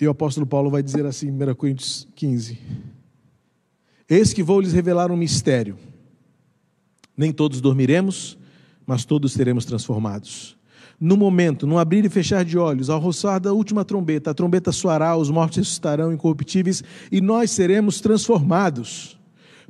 [0.00, 2.58] E o apóstolo Paulo vai dizer assim em 1 Coríntios 15:
[4.08, 5.78] Eis que vou lhes revelar um mistério.
[7.16, 8.36] Nem todos dormiremos,
[8.84, 10.57] mas todos seremos transformados.
[11.00, 14.72] No momento, no abrir e fechar de olhos, ao roçar da última trombeta, a trombeta
[14.72, 16.82] soará, os mortos ressuscitarão incorruptíveis
[17.12, 19.18] e nós seremos transformados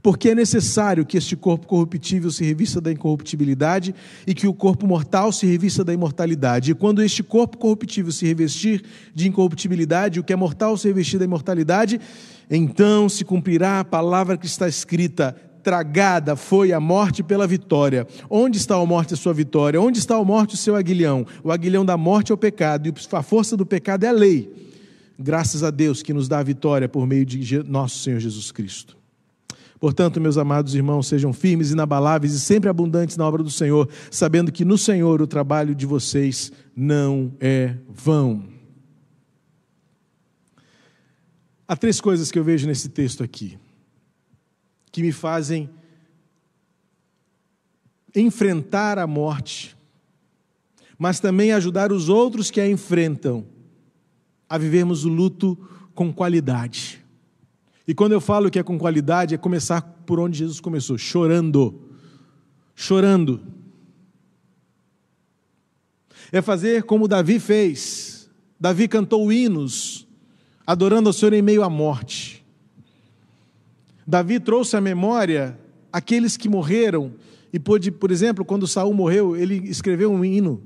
[0.03, 3.95] porque é necessário que este corpo corruptível se revista da incorruptibilidade
[4.27, 6.71] e que o corpo mortal se revista da imortalidade.
[6.71, 11.19] E quando este corpo corruptível se revestir de incorruptibilidade, o que é mortal se revestir
[11.19, 12.01] da imortalidade,
[12.49, 15.35] então se cumprirá a palavra que está escrita:
[15.69, 18.07] tragada foi a morte pela vitória.
[18.31, 19.79] Onde está a morte a sua vitória?
[19.79, 21.27] Onde está a morte o seu aguilhão?
[21.45, 24.51] O aguilhão da morte é o pecado, e a força do pecado é a lei.
[25.19, 28.97] Graças a Deus que nos dá a vitória por meio de nosso Senhor Jesus Cristo.
[29.79, 34.51] Portanto, meus amados irmãos, sejam firmes, inabaláveis e sempre abundantes na obra do Senhor, sabendo
[34.51, 38.43] que no Senhor o trabalho de vocês não é vão.
[41.69, 43.59] Há três coisas que eu vejo nesse texto aqui
[44.99, 45.71] que me fazem
[48.13, 49.77] enfrentar a morte,
[50.99, 53.47] mas também ajudar os outros que a enfrentam
[54.49, 55.57] a vivermos o luto
[55.95, 57.05] com qualidade.
[57.87, 61.81] E quando eu falo que é com qualidade, é começar por onde Jesus começou, chorando.
[62.75, 63.41] Chorando.
[66.33, 68.29] É fazer como Davi fez.
[68.59, 70.09] Davi cantou hinos,
[70.67, 72.38] adorando ao Senhor em meio à morte.
[74.09, 75.59] Davi trouxe à memória
[75.93, 77.13] aqueles que morreram
[77.53, 80.63] e pôde, por exemplo, quando Saul morreu, ele escreveu um hino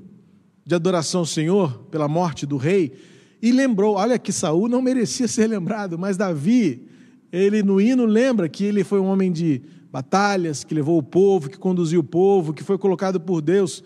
[0.65, 2.93] de adoração ao Senhor pela morte do rei
[3.41, 6.87] e lembrou, olha que Saul não merecia ser lembrado, mas Davi,
[7.33, 11.49] ele no hino lembra que ele foi um homem de batalhas, que levou o povo,
[11.49, 13.83] que conduziu o povo, que foi colocado por Deus.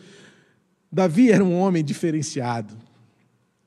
[0.91, 2.77] Davi era um homem diferenciado.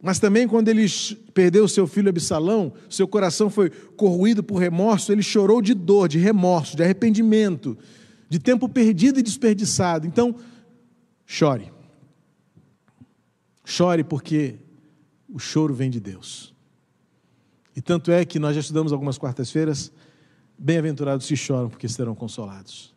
[0.02, 0.86] Mas também quando ele
[1.34, 6.18] perdeu seu filho Absalão, seu coração foi corroído por remorso, ele chorou de dor, de
[6.18, 7.76] remorso, de arrependimento
[8.30, 10.06] de tempo perdido e desperdiçado.
[10.06, 10.36] Então,
[11.26, 11.72] chore.
[13.64, 14.54] Chore porque
[15.28, 16.54] o choro vem de Deus.
[17.74, 19.92] E tanto é que nós já estudamos algumas quartas-feiras,
[20.56, 22.94] bem-aventurados se choram porque serão consolados.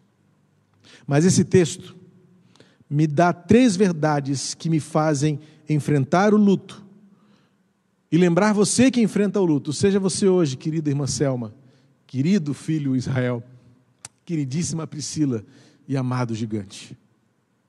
[1.07, 1.95] Mas esse texto
[2.87, 6.82] me dá três verdades que me fazem enfrentar o luto
[8.13, 11.51] e lembrar você que enfrenta o luto, seja você hoje, querida irmã Selma,
[12.05, 13.43] querido filho Israel,
[14.23, 15.43] queridíssima Priscila
[15.87, 16.95] e amado gigante.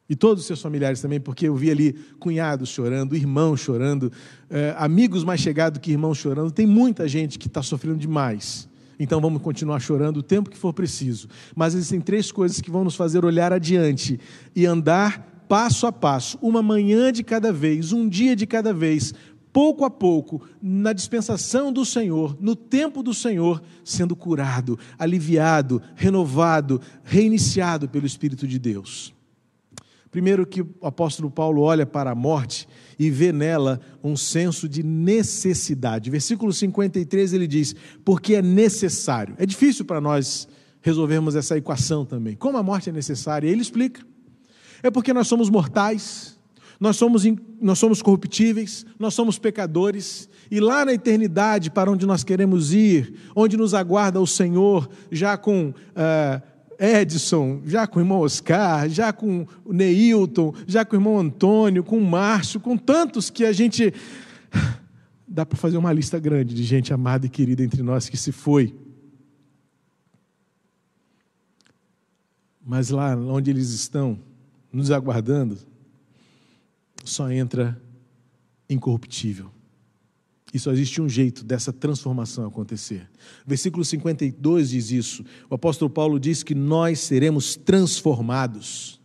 [0.07, 4.13] E todos os seus familiares também, porque eu vi ali cunhados chorando, irmãos chorando,
[4.51, 6.51] eh, amigos mais chegados que irmãos chorando.
[6.51, 8.69] Tem muita gente que está sofrendo demais.
[9.01, 11.27] Então vamos continuar chorando o tempo que for preciso.
[11.57, 14.21] Mas existem três coisas que vão nos fazer olhar adiante
[14.55, 19.15] e andar passo a passo, uma manhã de cada vez, um dia de cada vez,
[19.55, 26.81] pouco a pouco, na dispensação do Senhor, no tempo do Senhor, sendo curado, aliviado, renovado,
[27.05, 29.15] reiniciado pelo Espírito de Deus.
[30.11, 34.83] Primeiro, que o apóstolo Paulo olha para a morte e vê nela um senso de
[34.83, 36.11] necessidade.
[36.11, 39.37] Versículo 53 ele diz: porque é necessário.
[39.39, 40.49] É difícil para nós
[40.81, 42.35] resolvermos essa equação também.
[42.35, 43.49] Como a morte é necessária?
[43.49, 44.05] Ele explica.
[44.83, 46.34] É porque nós somos mortais,
[46.81, 47.25] nós somos,
[47.61, 53.15] nós somos corruptíveis, nós somos pecadores, e lá na eternidade, para onde nós queremos ir,
[53.35, 56.43] onde nos aguarda o Senhor, já com uh,
[56.79, 61.83] Edson, já com o irmão Oscar, já com o Neilton, já com o irmão Antônio,
[61.83, 63.93] com o Márcio, com tantos que a gente.
[65.27, 68.31] Dá para fazer uma lista grande de gente amada e querida entre nós que se
[68.31, 68.75] foi.
[72.65, 74.19] Mas lá onde eles estão,
[74.73, 75.59] nos aguardando,
[77.05, 77.81] só entra
[78.69, 79.51] incorruptível.
[80.55, 83.11] E só existe um jeito dessa transformação acontecer.
[83.45, 85.25] Versículo 52 diz isso.
[85.51, 89.01] O apóstolo Paulo diz que nós seremos transformados.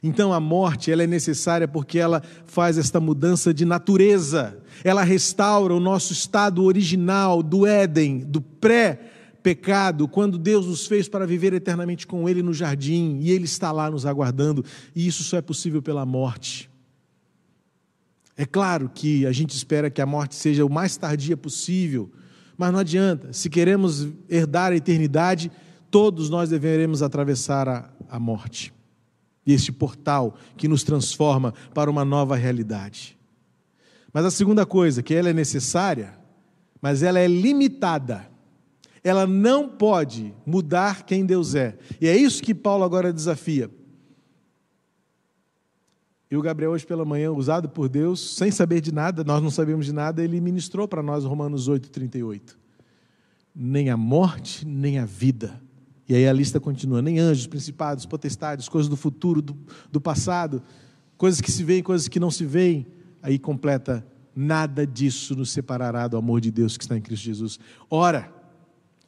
[0.00, 4.56] Então a morte ela é necessária porque ela faz esta mudança de natureza.
[4.84, 11.26] Ela restaura o nosso estado original do Éden, do pré-pecado, quando Deus nos fez para
[11.26, 14.64] viver eternamente com Ele no jardim e Ele está lá nos aguardando.
[14.94, 16.70] E isso só é possível pela morte.
[18.36, 22.10] É claro que a gente espera que a morte seja o mais tardia possível,
[22.56, 23.32] mas não adianta.
[23.32, 25.50] Se queremos herdar a eternidade,
[25.90, 28.72] todos nós deveremos atravessar a, a morte.
[29.46, 33.16] E este portal que nos transforma para uma nova realidade.
[34.12, 36.14] Mas a segunda coisa, que ela é necessária,
[36.80, 38.28] mas ela é limitada.
[39.02, 41.76] Ela não pode mudar quem Deus é.
[42.00, 43.70] E é isso que Paulo agora desafia.
[46.34, 49.52] E o Gabriel, hoje pela manhã, usado por Deus, sem saber de nada, nós não
[49.52, 52.58] sabemos de nada, ele ministrou para nós Romanos 8, 38.
[53.54, 55.62] Nem a morte, nem a vida.
[56.08, 59.56] E aí a lista continua: nem anjos, principados, potestades, coisas do futuro, do,
[59.92, 60.60] do passado,
[61.16, 62.84] coisas que se veem, coisas que não se veem.
[63.22, 64.04] Aí completa:
[64.34, 67.60] nada disso nos separará do amor de Deus que está em Cristo Jesus.
[67.88, 68.28] Ora,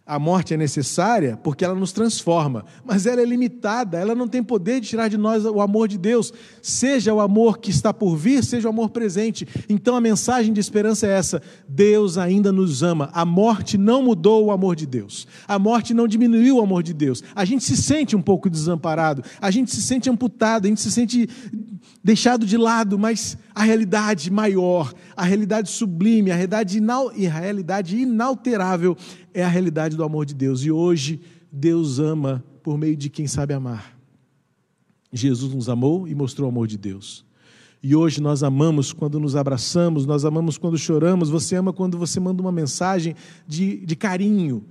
[0.06, 4.40] a morte é necessária porque ela nos transforma, mas ela é limitada, ela não tem
[4.40, 6.32] poder de tirar de nós o amor de Deus,
[6.62, 9.48] seja o amor que está por vir, seja o amor presente.
[9.68, 13.10] Então a mensagem de esperança é essa: Deus ainda nos ama.
[13.12, 16.94] A morte não mudou o amor de Deus, a morte não diminuiu o amor de
[16.94, 17.24] Deus.
[17.34, 20.92] A gente se sente um pouco desamparado, a gente se sente amputado, a gente se
[20.92, 21.28] sente
[22.06, 28.96] deixado de lado, mas a realidade maior, a realidade sublime, a realidade, a realidade inalterável
[29.34, 30.64] é a realidade do amor de Deus.
[30.64, 33.98] E hoje Deus ama por meio de quem sabe amar.
[35.12, 37.26] Jesus nos amou e mostrou o amor de Deus.
[37.82, 42.20] E hoje nós amamos quando nos abraçamos, nós amamos quando choramos, você ama quando você
[42.20, 43.16] manda uma mensagem
[43.48, 44.64] de, de carinho,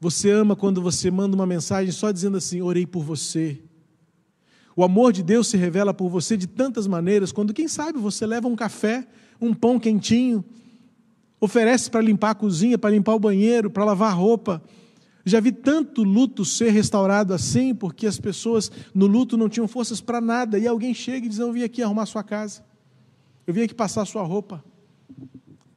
[0.00, 3.60] você ama quando você manda uma mensagem só dizendo assim: orei por você.
[4.74, 8.26] O amor de Deus se revela por você de tantas maneiras, quando, quem sabe, você
[8.26, 9.06] leva um café,
[9.40, 10.44] um pão quentinho,
[11.40, 14.62] oferece para limpar a cozinha, para limpar o banheiro, para lavar roupa.
[15.24, 20.00] Já vi tanto luto ser restaurado assim, porque as pessoas no luto não tinham forças
[20.00, 22.64] para nada, e alguém chega e diz: Eu vim aqui arrumar sua casa,
[23.46, 24.64] eu vim aqui passar sua roupa,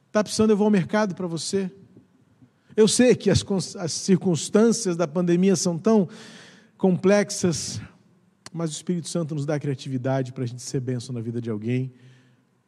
[0.06, 1.70] está precisando eu vou ao mercado para você.
[2.76, 3.44] Eu sei que as,
[3.76, 6.08] as circunstâncias da pandemia são tão
[6.76, 7.80] complexas,
[8.56, 11.50] mas o Espírito Santo nos dá criatividade para a gente ser bênção na vida de
[11.50, 11.92] alguém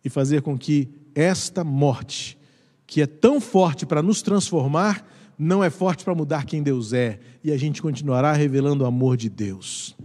[0.04, 2.38] e fazer com que esta morte,
[2.86, 5.08] que é tão forte para nos transformar,
[5.38, 9.16] não é forte para mudar quem Deus é, e a gente continuará revelando o amor
[9.16, 9.96] de Deus.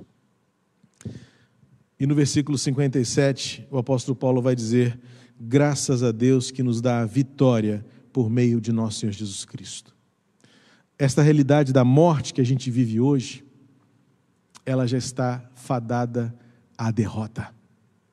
[2.00, 4.98] E no versículo 57, o apóstolo Paulo vai dizer:
[5.38, 9.94] graças a Deus que nos dá a vitória por meio de nosso Senhor Jesus Cristo.
[10.98, 13.44] Esta realidade da morte que a gente vive hoje,
[14.66, 16.34] ela já está fadada
[16.78, 17.54] à derrota,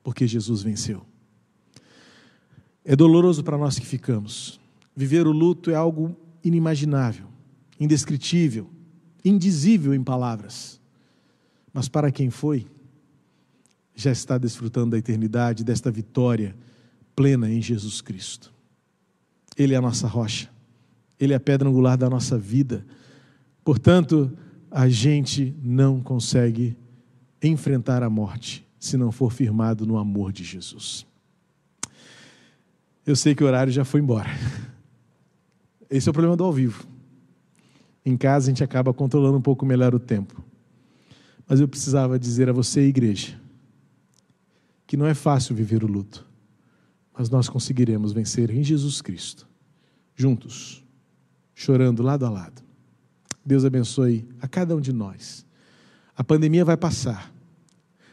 [0.03, 1.05] porque Jesus venceu.
[2.83, 4.59] É doloroso para nós que ficamos.
[4.95, 7.27] Viver o luto é algo inimaginável,
[7.79, 8.69] indescritível,
[9.23, 10.79] indizível em palavras.
[11.73, 12.67] Mas para quem foi,
[13.95, 16.55] já está desfrutando da eternidade, desta vitória
[17.15, 18.51] plena em Jesus Cristo.
[19.55, 20.49] Ele é a nossa rocha,
[21.19, 22.85] Ele é a pedra angular da nossa vida.
[23.63, 24.35] Portanto,
[24.71, 26.77] a gente não consegue
[27.43, 31.05] enfrentar a morte se não for firmado no amor de Jesus.
[33.05, 34.29] Eu sei que o horário já foi embora.
[35.89, 36.87] Esse é o problema do ao vivo.
[38.05, 40.41] Em casa a gente acaba controlando um pouco melhor o tempo.
[41.47, 43.39] Mas eu precisava dizer a você, igreja,
[44.87, 46.25] que não é fácil viver o luto,
[47.13, 49.47] mas nós conseguiremos vencer em Jesus Cristo,
[50.15, 50.81] juntos,
[51.53, 52.70] chorando lado a lado.
[53.45, 55.45] Deus abençoe a cada um de nós.
[56.15, 57.33] A pandemia vai passar.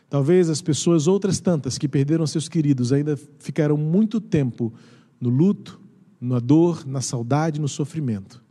[0.08, 4.72] Talvez as pessoas, outras tantas, que perderam seus queridos, ainda ficarão muito tempo
[5.20, 5.78] no luto,
[6.20, 8.42] na dor, na saudade, no sofrimento.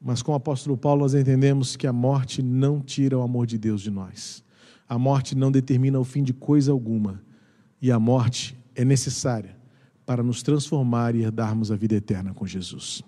[0.00, 3.56] Mas com o apóstolo Paulo, nós entendemos que a morte não tira o amor de
[3.56, 4.44] Deus de nós.
[4.88, 7.22] A morte não determina o fim de coisa alguma.
[7.80, 9.56] E a morte é necessária
[10.04, 13.02] para nos transformar e herdarmos a vida eterna com Jesus.